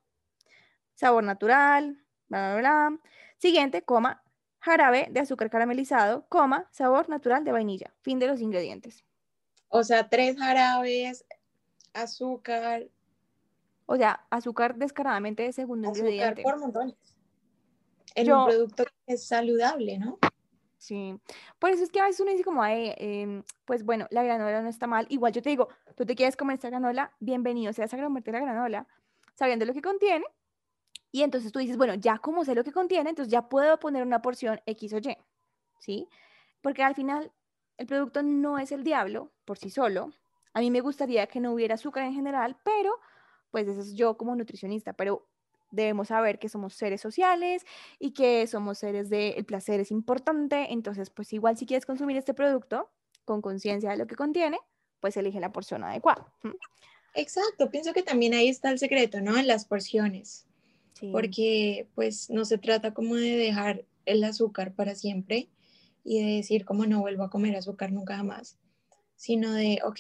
sabor 0.95 1.23
natural, 1.23 2.03
bla, 2.27 2.53
bla, 2.53 2.59
bla. 2.59 2.99
Siguiente, 3.37 3.83
coma, 3.83 4.21
jarabe 4.59 5.07
de 5.11 5.21
azúcar 5.21 5.49
caramelizado, 5.49 6.25
coma, 6.27 6.67
sabor 6.71 7.07
natural 7.07 7.45
de 7.45 7.53
vainilla. 7.53 7.93
Fin 8.01 8.19
de 8.19 8.27
los 8.27 8.41
ingredientes. 8.41 9.05
O 9.69 9.83
sea, 9.83 10.09
tres 10.09 10.37
jarabes, 10.37 11.25
azúcar, 11.93 12.87
O 13.85 13.95
sea, 13.95 14.25
azúcar 14.29 14.75
descaradamente 14.75 15.43
de 15.43 15.53
segundo 15.53 15.89
azúcar 15.89 16.09
ingrediente. 16.11 16.41
por 16.41 16.59
montones. 16.59 16.95
En 18.15 18.27
Yo- 18.27 18.39
un 18.39 18.45
producto 18.49 18.83
que 18.85 19.13
es 19.13 19.25
saludable, 19.27 19.99
¿no? 19.99 20.17
Sí, 20.77 21.19
por 21.59 21.69
eso 21.71 21.83
es 21.83 21.89
que 21.91 21.99
a 21.99 22.03
veces 22.05 22.19
uno 22.19 22.31
dice 22.31 22.43
como, 22.43 22.61
"Ay, 22.61 22.93
em, 22.97 23.43
pues 23.65 23.83
bueno, 23.83 24.07
la 24.11 24.23
granola 24.23 24.61
no 24.61 24.69
está 24.69 24.87
mal. 24.87 25.05
Igual 25.09 25.31
yo 25.33 25.41
te 25.41 25.49
digo, 25.49 25.69
tú 25.95 26.05
te 26.05 26.15
quieres 26.15 26.35
comer 26.35 26.55
esta 26.55 26.69
granola, 26.69 27.13
bienvenido 27.19 27.71
seas 27.73 27.93
a 27.93 27.97
comerte 28.01 28.31
la 28.31 28.39
granola, 28.41 28.87
sabiendo 29.35 29.65
lo 29.65 29.73
que 29.73 29.81
contiene. 29.81 30.25
Y 31.11 31.23
entonces 31.23 31.51
tú 31.51 31.59
dices, 31.59 31.77
bueno, 31.77 31.95
ya 31.95 32.19
como 32.19 32.45
sé 32.45 32.55
lo 32.55 32.63
que 32.63 32.71
contiene, 32.73 33.09
entonces 33.11 33.31
ya 33.31 33.49
puedo 33.49 33.79
poner 33.79 34.03
una 34.03 34.21
porción 34.21 34.61
X 34.67 34.93
o 34.93 34.97
Y, 34.99 35.17
¿sí? 35.79 36.09
Porque 36.61 36.83
al 36.83 36.95
final 36.95 37.31
el 37.77 37.87
producto 37.87 38.23
no 38.23 38.59
es 38.59 38.71
el 38.71 38.83
diablo 38.83 39.33
por 39.45 39.57
sí 39.57 39.69
solo. 39.69 40.11
A 40.53 40.59
mí 40.61 40.71
me 40.71 40.81
gustaría 40.81 41.27
que 41.27 41.39
no 41.41 41.53
hubiera 41.53 41.75
azúcar 41.75 42.03
en 42.05 42.13
general, 42.13 42.57
pero 42.63 42.99
pues 43.51 43.67
eso 43.67 43.81
es 43.81 43.95
yo 43.95 44.17
como 44.17 44.35
nutricionista, 44.35 44.93
pero 44.93 45.27
debemos 45.71 46.09
saber 46.09 46.39
que 46.39 46.49
somos 46.49 46.73
seres 46.73 47.01
sociales 47.01 47.63
y 47.99 48.11
que 48.11 48.45
somos 48.47 48.77
seres 48.79 49.09
de 49.09 49.31
el 49.31 49.45
placer 49.45 49.79
es 49.79 49.91
importante, 49.91 50.71
entonces 50.71 51.09
pues 51.09 51.33
igual 51.33 51.57
si 51.57 51.65
quieres 51.65 51.85
consumir 51.85 52.17
este 52.17 52.33
producto 52.33 52.91
con 53.25 53.41
conciencia 53.41 53.89
de 53.91 53.97
lo 53.97 54.07
que 54.07 54.15
contiene, 54.15 54.59
pues 54.99 55.17
elige 55.17 55.39
la 55.39 55.51
porción 55.51 55.83
adecuada. 55.83 56.31
Exacto, 57.13 57.71
pienso 57.71 57.93
que 57.93 58.03
también 58.03 58.33
ahí 58.33 58.49
está 58.49 58.69
el 58.71 58.79
secreto, 58.79 59.21
¿no? 59.21 59.37
En 59.37 59.47
las 59.47 59.65
porciones, 59.65 60.47
Sí. 60.93 61.11
porque 61.11 61.89
pues 61.95 62.29
no 62.29 62.45
se 62.45 62.57
trata 62.57 62.93
como 62.93 63.15
de 63.15 63.35
dejar 63.35 63.85
el 64.05 64.23
azúcar 64.23 64.75
para 64.75 64.95
siempre 64.95 65.49
y 66.03 66.23
de 66.23 66.35
decir 66.37 66.63
como 66.65 66.85
no 66.85 67.01
vuelvo 67.01 67.23
a 67.23 67.29
comer 67.29 67.55
azúcar 67.55 67.91
nunca 67.91 68.15
jamás, 68.17 68.57
sino 69.15 69.51
de, 69.53 69.79
ok, 69.83 69.99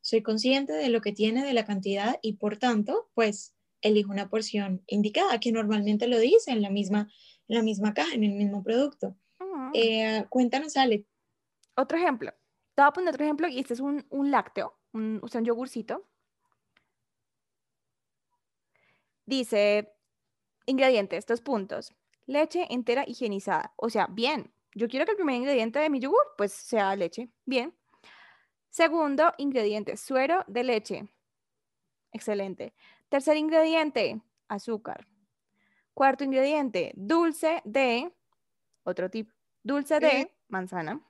soy 0.00 0.22
consciente 0.22 0.72
de 0.72 0.88
lo 0.88 1.00
que 1.00 1.12
tiene, 1.12 1.44
de 1.44 1.52
la 1.52 1.64
cantidad 1.66 2.18
y 2.22 2.34
por 2.34 2.56
tanto, 2.58 3.10
pues 3.14 3.55
elijo 3.80 4.10
una 4.10 4.28
porción 4.28 4.82
indicada, 4.86 5.38
que 5.40 5.52
normalmente 5.52 6.06
lo 6.08 6.18
dice 6.18 6.50
en 6.50 6.62
la 6.62 6.70
misma, 6.70 7.10
en 7.48 7.56
la 7.56 7.62
misma 7.62 7.94
caja, 7.94 8.14
en 8.14 8.24
el 8.24 8.32
mismo 8.32 8.62
producto. 8.62 9.16
Ujú. 9.40 9.70
Eh, 9.74 10.24
cuéntanos, 10.28 10.76
Ale, 10.76 11.06
Otro 11.76 11.98
ejemplo. 11.98 12.32
Te 12.74 12.82
voy 12.82 12.88
a 12.88 12.92
poner 12.92 13.14
otro 13.14 13.24
ejemplo 13.24 13.48
y 13.48 13.58
este 13.58 13.74
es 13.74 13.80
un, 13.80 14.06
un 14.10 14.30
lácteo, 14.30 14.78
un, 14.92 15.20
o 15.22 15.28
sea, 15.28 15.40
un 15.40 15.46
yogurcito. 15.46 16.06
Dice, 19.24 19.92
ingredientes, 20.66 21.26
dos 21.26 21.40
puntos. 21.40 21.92
Leche 22.26 22.66
entera 22.70 23.04
higienizada. 23.06 23.72
O 23.76 23.90
sea, 23.90 24.06
bien. 24.08 24.52
Yo 24.74 24.88
quiero 24.88 25.06
que 25.06 25.12
el 25.12 25.16
primer 25.16 25.36
ingrediente 25.36 25.78
de 25.78 25.90
mi 25.90 26.00
yogur, 26.00 26.34
pues, 26.36 26.52
sea 26.52 26.94
leche. 26.96 27.30
Bien. 27.44 27.74
Segundo 28.68 29.32
ingrediente, 29.38 29.96
suero 29.96 30.44
de 30.48 30.62
leche. 30.64 31.08
Excelente. 32.12 32.74
Tercer 33.08 33.36
ingrediente, 33.36 34.20
azúcar. 34.48 35.06
Cuarto 35.94 36.24
ingrediente, 36.24 36.92
dulce 36.96 37.62
de, 37.64 38.12
otro 38.82 39.10
tipo, 39.10 39.32
dulce 39.62 39.98
de 40.00 40.30
manzana. 40.48 41.00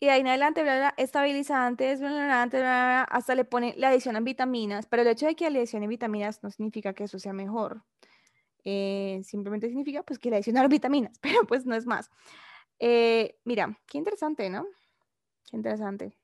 Y 0.00 0.06
de 0.06 0.12
ahí 0.12 0.20
en 0.20 0.28
adelante, 0.28 0.62
bla, 0.62 0.76
bla, 0.76 0.94
estabilizantes, 0.96 2.00
bla, 2.00 2.10
bla, 2.10 2.24
bla, 2.24 2.46
bla, 2.46 2.60
bla, 2.60 3.02
hasta 3.02 3.34
le 3.34 3.44
pone, 3.44 3.74
le 3.76 3.86
adicionan 3.86 4.24
vitaminas, 4.24 4.86
pero 4.86 5.02
el 5.02 5.08
hecho 5.08 5.26
de 5.26 5.34
que 5.34 5.50
le 5.50 5.58
adicionen 5.58 5.88
vitaminas 5.88 6.42
no 6.42 6.50
significa 6.50 6.92
que 6.94 7.04
eso 7.04 7.18
sea 7.18 7.32
mejor. 7.32 7.84
Eh, 8.64 9.20
simplemente 9.24 9.68
significa 9.68 10.02
pues 10.02 10.18
que 10.18 10.30
le 10.30 10.36
adicionaron 10.36 10.68
vitaminas, 10.70 11.18
pero 11.20 11.44
pues 11.46 11.66
no 11.66 11.74
es 11.74 11.86
más. 11.86 12.10
Eh, 12.78 13.38
mira, 13.44 13.78
qué 13.86 13.98
interesante, 13.98 14.50
¿no? 14.50 14.66
Qué 15.50 15.56
interesante. 15.56 16.17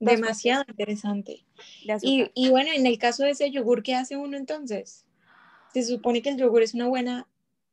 Demasiado 0.00 0.64
interesante. 0.68 1.44
De 1.84 1.98
Y, 2.02 2.30
y 2.34 2.50
bueno, 2.50 2.70
en 2.74 2.86
el 2.86 2.98
caso 2.98 3.24
de 3.24 3.30
ese 3.30 3.50
yogur, 3.50 3.82
¿qué 3.82 3.94
hace 3.94 4.16
uno 4.16 4.36
entonces? 4.36 5.04
Se 5.72 5.82
supone 5.82 6.22
que 6.22 6.30
el 6.30 6.36
yogur 6.36 6.62
es 6.62 6.74
una 6.74 6.86
buena 6.88 7.28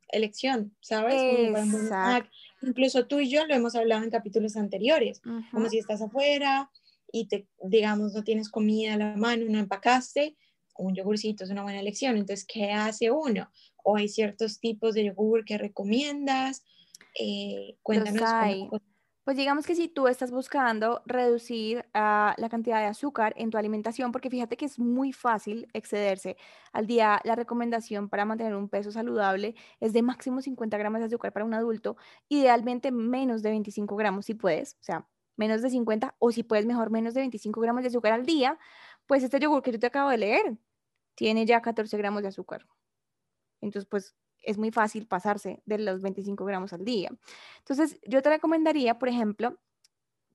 elección, 0.10 0.76
¿sabes? 0.82 1.16
Como 1.16 1.58
snack. 1.58 2.30
Incluso 2.62 3.06
tú 3.08 3.20
y 3.20 3.30
yo 3.30 3.46
lo 3.46 3.54
hemos 3.54 3.76
hablado 3.76 4.04
en 4.04 4.10
capítulos 4.10 4.56
anteriores, 4.56 5.22
como 5.22 5.66
Ujú. 5.66 5.70
si 5.70 5.78
estás 5.80 6.02
afuera 6.02 6.70
y 7.12 7.28
te, 7.28 7.48
digamos, 7.64 8.14
no 8.14 8.24
tienes 8.24 8.50
comida 8.50 8.96
a 8.96 8.98
la 8.98 9.16
mano, 9.16 9.46
no 9.48 9.60
empacaste, 9.60 10.36
un 10.78 10.94
yogurcito 10.96 11.44
es 11.44 11.50
una 11.52 11.64
buena 11.64 11.80
elección. 11.80 12.18
Entonces, 12.18 12.46
¿qué 12.46 12.72
hace 12.72 13.12
uno? 13.12 13.50
O 13.84 13.96
hay 13.98 14.10
ciertos 14.10 14.60
tipos 14.60 14.94
de 14.96 15.06
yogur 15.06 15.46
que 15.46 15.58
recomiendas. 15.58 16.64
Eh, 17.20 17.78
cuéntanos 17.82 18.22
cómo- 18.24 18.36
hay. 18.42 18.68
Pues 19.26 19.38
digamos 19.38 19.66
que 19.66 19.74
si 19.74 19.88
tú 19.88 20.08
estás 20.08 20.30
buscando 20.30 21.02
reducir 21.08 21.84
ah, 21.96 22.36
la 22.38 22.48
cantidad 22.48 22.80
de 22.80 22.86
azúcar 22.86 23.34
en 23.38 23.50
tu 23.50 23.58
alimentación, 23.58 24.12
porque 24.12 24.30
fíjate 24.30 24.56
que 24.56 24.66
es 24.66 24.78
muy 24.78 25.14
fácil 25.14 25.68
excederse 25.74 26.38
al 26.72 26.86
día, 26.86 27.20
la 27.24 27.34
recomendación 27.36 28.08
para 28.08 28.24
mantener 28.26 28.54
un 28.56 28.70
peso 28.70 28.92
saludable 28.92 29.56
es 29.80 29.94
de 29.94 30.04
máximo 30.04 30.42
50 30.42 30.78
gramos 30.78 31.00
de 31.00 31.08
azúcar 31.08 31.34
para 31.34 31.44
un 31.44 31.56
adulto, 31.56 31.98
idealmente 32.30 32.92
menos 32.92 33.42
de 33.42 33.50
25 33.50 33.96
gramos 33.96 34.26
si 34.28 34.36
puedes, 34.36 34.76
o 34.76 34.84
sea, 34.84 35.08
menos 35.38 35.64
de 35.64 35.72
50 35.72 36.16
o 36.20 36.32
si 36.32 36.44
puedes 36.44 36.68
mejor 36.68 36.92
menos 36.92 37.16
de 37.16 37.22
25 37.22 37.60
gramos 37.62 37.82
de 37.82 37.88
azúcar 37.88 38.14
al 38.14 38.28
día, 38.28 38.60
pues 39.08 39.24
este 39.24 39.40
yogur 39.40 39.64
que 39.64 39.72
yo 39.72 39.80
te 39.80 39.88
acabo 39.88 40.12
de 40.12 40.20
leer 40.20 40.58
tiene 41.16 41.48
ya 41.48 41.62
14 41.64 41.98
gramos 41.98 42.22
de 42.22 42.28
azúcar. 42.30 42.68
Entonces, 43.62 43.88
pues 43.90 44.16
es 44.46 44.58
muy 44.58 44.72
fácil 44.72 45.08
pasarse 45.08 45.62
de 45.66 45.78
los 45.80 46.02
25 46.02 46.46
gramos 46.46 46.74
al 46.74 46.86
día. 46.86 47.10
Entonces, 47.60 48.00
yo 48.06 48.22
te 48.22 48.30
recomendaría, 48.30 48.98
por 49.00 49.10
ejemplo, 49.10 49.58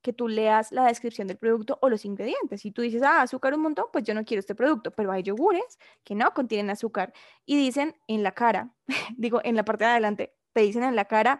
que 0.01 0.13
tú 0.13 0.27
leas 0.27 0.71
la 0.71 0.85
descripción 0.85 1.27
del 1.27 1.37
producto 1.37 1.77
o 1.81 1.89
los 1.89 2.05
ingredientes. 2.05 2.61
Si 2.61 2.71
tú 2.71 2.81
dices, 2.81 3.03
ah, 3.03 3.21
azúcar 3.21 3.53
un 3.53 3.61
montón, 3.61 3.85
pues 3.93 4.03
yo 4.03 4.13
no 4.13 4.25
quiero 4.25 4.39
este 4.39 4.55
producto, 4.55 4.91
pero 4.91 5.11
hay 5.11 5.21
yogures 5.23 5.77
que 6.03 6.15
no 6.15 6.33
contienen 6.33 6.71
azúcar 6.71 7.13
y 7.45 7.55
dicen 7.55 7.95
en 8.07 8.23
la 8.23 8.31
cara, 8.31 8.73
digo, 9.17 9.41
en 9.43 9.55
la 9.55 9.63
parte 9.63 9.83
de 9.83 9.91
adelante, 9.91 10.35
te 10.53 10.61
dicen 10.61 10.83
en 10.83 10.95
la 10.95 11.05
cara, 11.05 11.39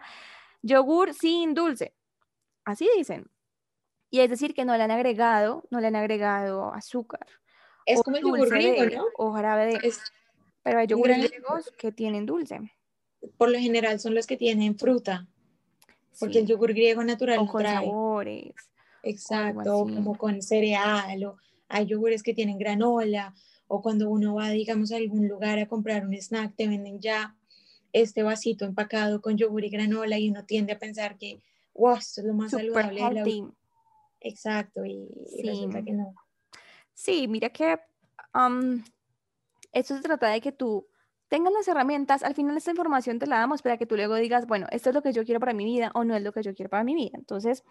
yogur 0.62 1.12
sin 1.12 1.54
dulce. 1.54 1.94
Así 2.64 2.88
dicen. 2.96 3.30
Y 4.10 4.20
es 4.20 4.30
decir, 4.30 4.54
que 4.54 4.64
no 4.64 4.76
le 4.76 4.82
han 4.84 4.90
agregado, 4.90 5.64
no 5.70 5.80
le 5.80 5.88
han 5.88 5.96
agregado 5.96 6.72
azúcar. 6.72 7.26
Es 7.84 8.00
como 8.02 8.16
el 8.18 8.22
yogur 8.22 8.48
griego, 8.48 8.82
de- 8.84 8.96
¿no? 8.96 9.06
O 9.16 9.32
jarabe 9.32 9.66
de... 9.66 9.78
Es, 9.82 10.00
Pero 10.62 10.78
hay 10.78 10.86
yogures 10.86 11.28
griegos 11.28 11.72
que 11.76 11.92
tienen 11.92 12.26
dulce. 12.26 12.60
por 13.36 13.50
lo 13.50 13.58
general 13.58 13.98
son 14.00 14.14
los 14.14 14.26
que 14.26 14.36
tienen 14.36 14.78
fruta, 14.78 15.26
porque 16.20 16.38
el 16.40 16.46
sí, 16.46 16.52
yogur 16.52 16.72
griego 16.72 17.02
natural 17.04 17.38
o 17.40 17.44
no 17.44 17.52
con 17.52 17.62
trae. 17.62 17.84
sabores. 17.86 18.54
Exacto, 19.02 19.78
o 19.78 19.84
como 19.84 20.16
con 20.16 20.40
cereal, 20.42 21.24
o 21.24 21.36
hay 21.68 21.86
yogures 21.86 22.22
que 22.22 22.34
tienen 22.34 22.58
granola, 22.58 23.34
o 23.66 23.80
cuando 23.82 24.08
uno 24.08 24.34
va, 24.34 24.50
digamos, 24.50 24.92
a 24.92 24.96
algún 24.96 25.26
lugar 25.28 25.58
a 25.58 25.66
comprar 25.66 26.06
un 26.06 26.14
snack, 26.14 26.54
te 26.54 26.68
venden 26.68 27.00
ya 27.00 27.34
este 27.92 28.22
vasito 28.22 28.64
empacado 28.64 29.20
con 29.20 29.36
yogur 29.36 29.64
y 29.64 29.70
granola 29.70 30.18
y 30.18 30.30
uno 30.30 30.44
tiende 30.44 30.72
a 30.74 30.78
pensar 30.78 31.16
que, 31.18 31.42
wow, 31.74 31.96
esto 31.96 32.20
es 32.20 32.26
lo 32.26 32.34
más 32.34 32.50
Super 32.50 32.66
saludable 32.66 33.00
la. 33.24 33.52
Exacto, 34.20 34.84
y, 34.84 35.08
y 35.36 35.42
resulta 35.42 35.78
Sí. 35.78 35.84
que 35.86 35.92
no. 35.92 36.14
Sí, 36.94 37.26
mira 37.28 37.50
que 37.50 37.78
am, 38.32 38.84
esto 39.72 39.96
se 39.96 40.02
trata 40.02 40.28
de 40.28 40.40
que 40.40 40.52
tú 40.52 40.86
tengas 41.28 41.52
las 41.52 41.66
herramientas. 41.68 42.22
Al 42.22 42.34
final 42.34 42.56
esta 42.56 42.70
información 42.70 43.18
te 43.18 43.26
la 43.26 43.38
damos 43.38 43.62
para 43.62 43.78
que 43.78 43.86
tú 43.86 43.96
luego 43.96 44.14
digas, 44.16 44.46
bueno, 44.46 44.66
esto 44.70 44.90
es 44.90 44.94
lo 44.94 45.02
que 45.02 45.12
yo 45.12 45.24
quiero 45.24 45.40
para 45.40 45.54
mi 45.54 45.64
vida 45.64 45.90
o 45.94 46.04
no 46.04 46.14
es 46.14 46.22
lo 46.22 46.32
que 46.32 46.42
yo 46.42 46.54
quiero 46.54 46.70
para 46.70 46.84
mi 46.84 46.94
vida. 46.94 47.12
Entonces, 47.14 47.64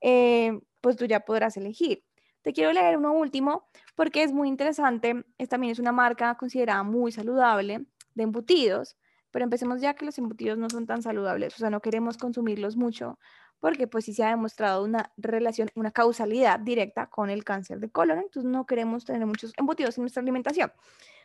eh, 0.00 0.60
pues 0.80 0.96
tú 0.96 1.06
ya 1.06 1.20
podrás 1.20 1.56
elegir. 1.56 2.04
Te 2.42 2.52
quiero 2.52 2.72
leer 2.72 2.96
uno 2.96 3.12
último 3.12 3.68
porque 3.94 4.22
es 4.22 4.32
muy 4.32 4.48
interesante. 4.48 5.24
Es, 5.38 5.48
también 5.48 5.72
es 5.72 5.78
una 5.78 5.92
marca 5.92 6.36
considerada 6.36 6.82
muy 6.82 7.12
saludable 7.12 7.86
de 8.14 8.22
embutidos, 8.22 8.96
pero 9.30 9.44
empecemos 9.44 9.80
ya 9.80 9.94
que 9.94 10.04
los 10.04 10.18
embutidos 10.18 10.58
no 10.58 10.68
son 10.70 10.86
tan 10.86 11.02
saludables, 11.02 11.54
o 11.54 11.58
sea, 11.58 11.70
no 11.70 11.80
queremos 11.80 12.18
consumirlos 12.18 12.76
mucho 12.76 13.18
porque 13.60 13.86
pues 13.86 14.06
sí 14.06 14.14
se 14.14 14.24
ha 14.24 14.30
demostrado 14.30 14.82
una 14.82 15.12
relación, 15.18 15.68
una 15.74 15.90
causalidad 15.90 16.58
directa 16.58 17.08
con 17.08 17.30
el 17.30 17.44
cáncer 17.44 17.78
de 17.78 17.90
colon, 17.90 18.18
entonces 18.18 18.50
no 18.50 18.66
queremos 18.66 19.04
tener 19.04 19.24
muchos 19.26 19.52
embutidos 19.56 19.96
en 19.98 20.02
nuestra 20.02 20.22
alimentación. 20.22 20.72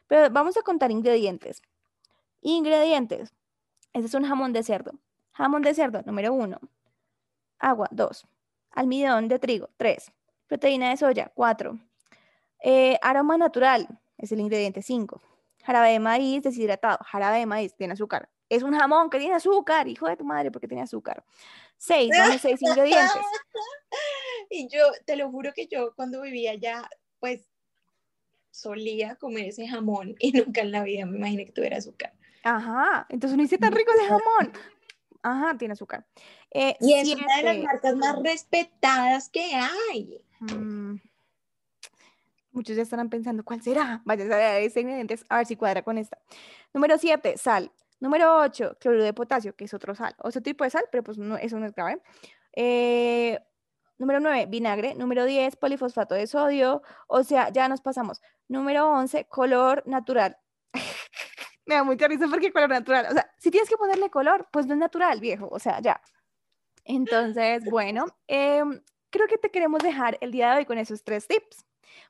Pero 0.08 0.30
vamos 0.30 0.58
a 0.58 0.62
contar 0.62 0.92
ingredientes. 0.92 1.62
Ingredientes. 2.42 3.34
Este 3.94 4.08
es 4.08 4.14
un 4.14 4.26
jamón 4.26 4.54
de 4.54 4.64
cerdo. 4.64 4.92
Jamón 5.34 5.62
de 5.62 5.74
cerdo, 5.74 6.02
número 6.06 6.34
uno. 6.34 6.60
Agua, 7.60 7.88
dos. 7.92 8.28
Almidón 8.72 9.28
de 9.28 9.40
trigo, 9.40 9.70
tres. 9.78 10.12
Proteína 10.48 10.90
de 10.90 10.98
soya, 10.98 11.32
cuatro. 11.34 11.80
Eh, 12.62 12.98
aroma 13.02 13.38
natural, 13.38 13.88
es 14.18 14.32
el 14.32 14.40
ingrediente 14.40 14.82
cinco. 14.82 15.22
Jarabe 15.64 15.92
de 15.92 16.00
maíz 16.00 16.44
deshidratado, 16.44 17.00
jarabe 17.04 17.40
de 17.40 17.46
maíz, 17.46 17.76
tiene 17.76 17.94
azúcar. 17.94 18.30
Es 18.50 18.62
un 18.64 18.78
jamón 18.78 19.10
que 19.10 19.18
tiene 19.18 19.36
azúcar, 19.36 19.88
hijo 19.88 20.08
de 20.08 20.16
tu 20.16 20.24
madre, 20.24 20.52
porque 20.52 20.68
tiene 20.68 20.84
azúcar. 20.84 21.24
Seis, 21.78 22.12
vamos, 22.18 22.42
seis 22.42 22.62
ingredientes. 22.62 23.22
Y 24.50 24.68
yo, 24.68 24.92
te 25.06 25.16
lo 25.16 25.32
juro 25.32 25.52
que 25.54 25.68
yo 25.68 25.94
cuando 25.96 26.22
vivía 26.22 26.52
allá, 26.52 26.88
pues 27.20 27.48
solía 28.56 29.16
comer 29.16 29.46
ese 29.50 29.68
jamón 29.68 30.16
y 30.20 30.32
nunca 30.34 30.62
en 30.62 30.72
la 30.72 30.84
vida 30.84 31.06
me 31.06 31.18
imaginé 31.18 31.46
que 31.46 31.52
tuviera 31.52 31.78
azúcar. 31.78 32.14
Ajá, 32.44 33.06
entonces 33.10 33.38
no 33.38 33.44
hice 33.44 33.58
tan 33.58 33.74
rico 33.74 33.92
ese 33.94 34.08
jamón. 34.08 34.54
Ajá, 35.24 35.58
tiene 35.58 35.74
azúcar. 35.74 36.06
Eh, 36.52 36.76
Y 36.80 36.94
es 36.94 37.14
una 37.16 37.38
de 37.38 37.44
las 37.44 37.58
marcas 37.64 37.96
más 37.96 38.22
respetadas 38.22 39.30
que 39.30 39.52
hay. 39.54 40.24
Mm, 40.40 40.98
Muchos 42.52 42.76
ya 42.78 42.84
estarán 42.84 43.10
pensando, 43.10 43.44
¿cuál 43.44 43.62
será? 43.62 44.02
Vaya 44.06 44.24
a 44.24 44.28
ver 44.28 44.64
ese 44.64 44.80
ingredientes, 44.82 45.26
a 45.28 45.38
ver 45.38 45.46
si 45.46 45.56
cuadra 45.58 45.82
con 45.82 45.98
esta. 45.98 46.18
Número 46.74 46.98
7, 46.98 47.38
sal. 47.38 47.72
Número 48.00 48.40
8, 48.40 48.78
cloruro 48.80 49.04
de 49.04 49.14
potasio, 49.14 49.56
que 49.56 49.66
es 49.66 49.74
otro 49.74 49.96
sal, 49.96 50.16
otro 50.20 50.42
tipo 50.42 50.64
de 50.64 50.70
sal, 50.70 50.86
pero 50.92 51.04
pues 51.04 51.18
no, 51.18 51.38
eso 51.38 51.60
no 51.60 51.66
es 51.66 51.74
grave. 51.74 52.02
Eh, 52.54 53.40
número 53.98 54.20
9, 54.20 54.48
vinagre. 54.48 54.96
Número 54.96 55.26
10, 55.26 55.56
polifosfato 55.56 56.16
de 56.16 56.28
sodio. 56.28 56.82
O 57.08 57.24
sea, 57.24 57.50
ya 57.50 57.68
nos 57.68 57.82
pasamos. 57.82 58.22
Número 58.48 58.90
11, 58.92 59.26
color 59.26 59.84
natural. 59.86 60.38
Me 61.66 61.76
da 61.76 61.84
mucha 61.84 62.08
risa 62.08 62.28
porque 62.30 62.52
color 62.52 62.70
natural. 62.70 63.08
O 63.10 63.14
sea, 63.14 63.30
si 63.38 63.52
tienes 63.52 63.70
que 63.70 63.78
ponerle 63.78 64.10
color, 64.10 64.48
pues 64.52 64.68
no 64.68 64.74
es 64.74 64.80
natural, 64.80 65.20
viejo. 65.20 65.48
O 65.52 65.60
sea, 65.60 65.80
ya. 65.82 66.02
Entonces, 66.84 67.64
bueno, 67.70 68.06
em, 68.28 68.82
creo 69.10 69.28
que 69.28 69.38
te 69.38 69.50
queremos 69.50 69.82
dejar 69.82 70.18
el 70.22 70.32
día 70.32 70.52
de 70.52 70.58
hoy 70.58 70.66
con 70.66 70.78
esos 70.78 71.04
tres 71.04 71.28
tips. 71.28 71.66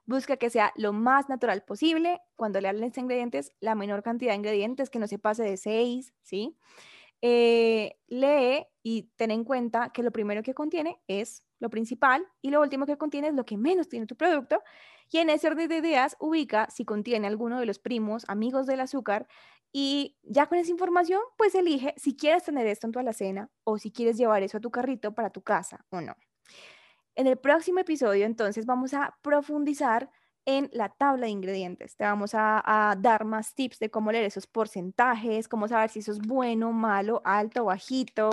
Busca 0.06 0.38
que 0.38 0.50
sea 0.50 0.74
lo 0.76 0.94
más 0.94 1.30
natural 1.30 1.64
posible. 1.64 2.20
Cuando 2.36 2.60
le 2.60 2.72
los 2.74 2.98
ingredientes, 2.98 3.52
la 3.60 3.76
menor 3.76 4.04
cantidad 4.04 4.32
de 4.32 4.38
ingredientes, 4.38 4.90
que 4.90 5.00
no 5.00 5.08
se 5.08 5.20
pase 5.20 5.44
de 5.44 5.58
seis, 5.58 6.14
¿sí? 6.22 6.58
Eh, 7.22 7.98
lee 8.08 8.68
y 8.84 9.04
ten 9.16 9.32
en 9.32 9.46
cuenta 9.46 9.90
que 9.92 10.04
lo 10.04 10.12
primero 10.12 10.44
que 10.44 10.54
contiene 10.54 11.02
es 11.08 11.45
lo 11.60 11.70
principal 11.70 12.26
y 12.42 12.50
lo 12.50 12.62
último 12.62 12.86
que 12.86 12.98
contiene 12.98 13.30
es 13.30 13.34
lo 13.34 13.46
que 13.46 13.58
menos 13.58 13.90
tiene 13.90 14.06
tu 14.06 14.16
producto. 14.16 14.62
Y 15.12 15.20
en 15.20 15.30
ese 15.30 15.48
orden 15.48 15.70
de 15.70 15.78
ideas, 15.78 16.18
ubica 16.20 16.68
si 16.70 16.86
contiene 16.86 17.28
alguno 17.28 17.60
de 17.60 17.66
los 17.66 17.80
primos, 17.80 18.26
amigos 18.28 18.66
del 18.66 18.82
azúcar. 18.82 19.28
Y 19.72 20.18
ya 20.24 20.48
con 20.48 20.58
esa 20.58 20.72
información, 20.72 21.22
pues 21.38 21.54
elige 21.56 21.94
si 21.98 22.16
quieres 22.16 22.44
tener 22.44 22.66
esto 22.68 22.88
en 22.88 22.94
tu 22.94 23.00
alacena 23.00 23.50
o 23.64 23.78
si 23.78 23.92
quieres 23.92 24.18
llevar 24.18 24.42
eso 24.44 24.58
a 24.58 24.62
tu 24.62 24.72
carrito 24.72 25.14
para 25.14 25.30
tu 25.30 25.42
casa 25.42 25.86
o 25.90 26.02
no. 26.02 26.16
En 27.16 27.28
el 27.28 27.38
próximo 27.38 27.80
episodio, 27.80 28.26
entonces, 28.26 28.66
vamos 28.66 28.94
a 28.94 29.18
profundizar 29.22 30.10
en 30.46 30.70
la 30.74 30.90
tabla 30.90 31.26
de 31.26 31.32
ingredientes. 31.32 31.96
Te 31.98 32.04
vamos 32.04 32.32
a, 32.34 32.96
dar 33.00 33.26
más 33.26 33.54
tips 33.56 33.80
de 33.80 33.90
cómo 33.90 34.12
leer 34.12 34.26
esos 34.26 34.48
porcentajes, 34.48 35.48
cómo 35.48 35.68
saber 35.68 35.90
si 35.90 36.00
eso 36.00 36.12
es 36.12 36.20
bueno, 36.20 36.72
malo, 36.72 37.22
alto, 37.26 37.66
bajito. 37.66 38.30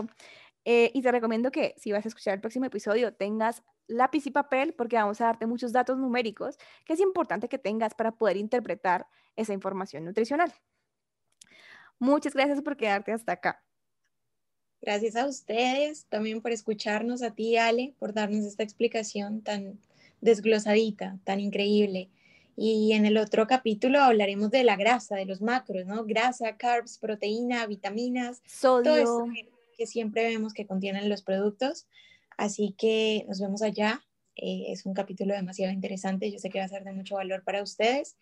Eh, 0.64 0.92
y 0.94 1.02
te 1.02 1.10
recomiendo 1.10 1.50
que 1.50 1.74
si 1.76 1.90
vas 1.90 2.04
a 2.04 2.08
escuchar 2.08 2.34
el 2.34 2.40
próximo 2.40 2.66
episodio 2.66 3.12
tengas 3.12 3.64
lápiz 3.88 4.26
y 4.26 4.30
papel 4.30 4.74
porque 4.74 4.94
vamos 4.94 5.20
a 5.20 5.24
darte 5.24 5.46
muchos 5.46 5.72
datos 5.72 5.98
numéricos 5.98 6.56
que 6.84 6.92
es 6.92 7.00
importante 7.00 7.48
que 7.48 7.58
tengas 7.58 7.94
para 7.94 8.12
poder 8.12 8.36
interpretar 8.36 9.08
esa 9.34 9.52
información 9.52 10.04
nutricional. 10.04 10.52
Muchas 11.98 12.34
gracias 12.34 12.62
por 12.62 12.76
quedarte 12.76 13.12
hasta 13.12 13.32
acá. 13.32 13.64
Gracias 14.80 15.16
a 15.16 15.26
ustedes 15.26 16.06
también 16.06 16.40
por 16.40 16.52
escucharnos, 16.52 17.22
a 17.22 17.32
ti, 17.32 17.56
Ale, 17.56 17.94
por 17.98 18.12
darnos 18.12 18.44
esta 18.44 18.64
explicación 18.64 19.42
tan 19.42 19.78
desglosadita, 20.20 21.18
tan 21.24 21.40
increíble. 21.40 22.10
Y 22.56 22.92
en 22.92 23.06
el 23.06 23.16
otro 23.16 23.46
capítulo 23.46 24.00
hablaremos 24.00 24.50
de 24.50 24.64
la 24.64 24.76
grasa, 24.76 25.16
de 25.16 25.24
los 25.24 25.40
macros, 25.40 25.86
¿no? 25.86 26.04
Grasa, 26.04 26.56
carbs, 26.56 26.98
proteína, 26.98 27.66
vitaminas, 27.66 28.42
sodio. 28.44 28.82
Todo 28.82 28.96
eso 28.96 29.26
que, 29.82 29.86
siempre 29.86 30.22
vemos 30.24 30.54
que 30.54 30.66
contienen 30.66 31.08
los 31.08 31.22
productos. 31.22 31.86
Así 32.36 32.74
que 32.78 33.24
nos 33.28 33.40
vemos 33.40 33.62
allá. 33.62 34.02
Eh, 34.36 34.66
es 34.68 34.86
un 34.86 34.94
capítulo 34.94 35.34
demasiado 35.34 35.72
interesante. 35.72 36.30
Yo 36.30 36.38
sé 36.38 36.50
que 36.50 36.60
va 36.60 36.64
a 36.66 36.68
ser 36.68 36.84
de 36.84 36.92
mucho 36.92 37.16
valor 37.16 37.42
para 37.42 37.62
ustedes. 37.62 38.16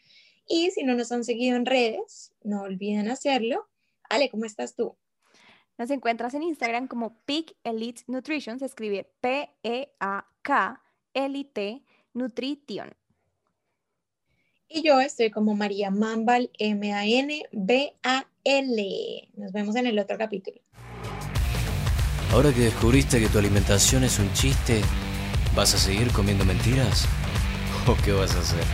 Y 0.49 0.71
si 0.71 0.85
no 0.85 0.95
nos 0.95 1.13
han 1.13 1.23
seguido 1.23 1.57
en 1.57 1.67
redes, 1.67 2.33
no 2.43 2.63
olviden 2.63 3.09
hacerlo. 3.09 3.69
Ale, 4.09 4.31
¿cómo 4.31 4.47
estás 4.47 4.75
tú? 4.75 4.97
Nos 5.79 5.91
encuentras 5.91 6.35
en 6.35 6.43
Instagram 6.43 6.89
como 6.89 7.19
Peak 7.25 7.55
Elite 7.63 8.03
Nutrition, 8.07 8.59
se 8.59 8.67
escribe 8.67 9.11
P-E-A-K 9.21 10.83
Elite 11.15 11.83
Nutrition. 12.13 12.93
Y 14.69 14.83
yo 14.83 15.01
estoy 15.01 15.31
como 15.31 15.55
María 15.55 15.91
Mambal, 15.91 16.51
M-A-N-B-A-L. 16.59 17.49
Nos 19.35 19.53
vemos 19.53 19.77
en 19.77 19.87
el 19.87 19.99
otro 19.99 20.19
capítulo. 20.19 20.61
Ahora 22.33 22.53
que 22.53 22.61
descubriste 22.61 23.19
que 23.19 23.29
tu 23.29 23.39
alimentación 23.39 24.05
es 24.05 24.21
un 24.21 24.33
chiste, 24.35 24.83
¿vas 25.57 25.75
a 25.75 25.79
seguir 25.79 26.13
comiendo 26.13 26.45
mentiras? 26.45 27.07
¿O 27.87 27.97
qué 28.05 28.13
vas 28.13 28.35
a 28.37 28.39
hacer? 28.39 28.65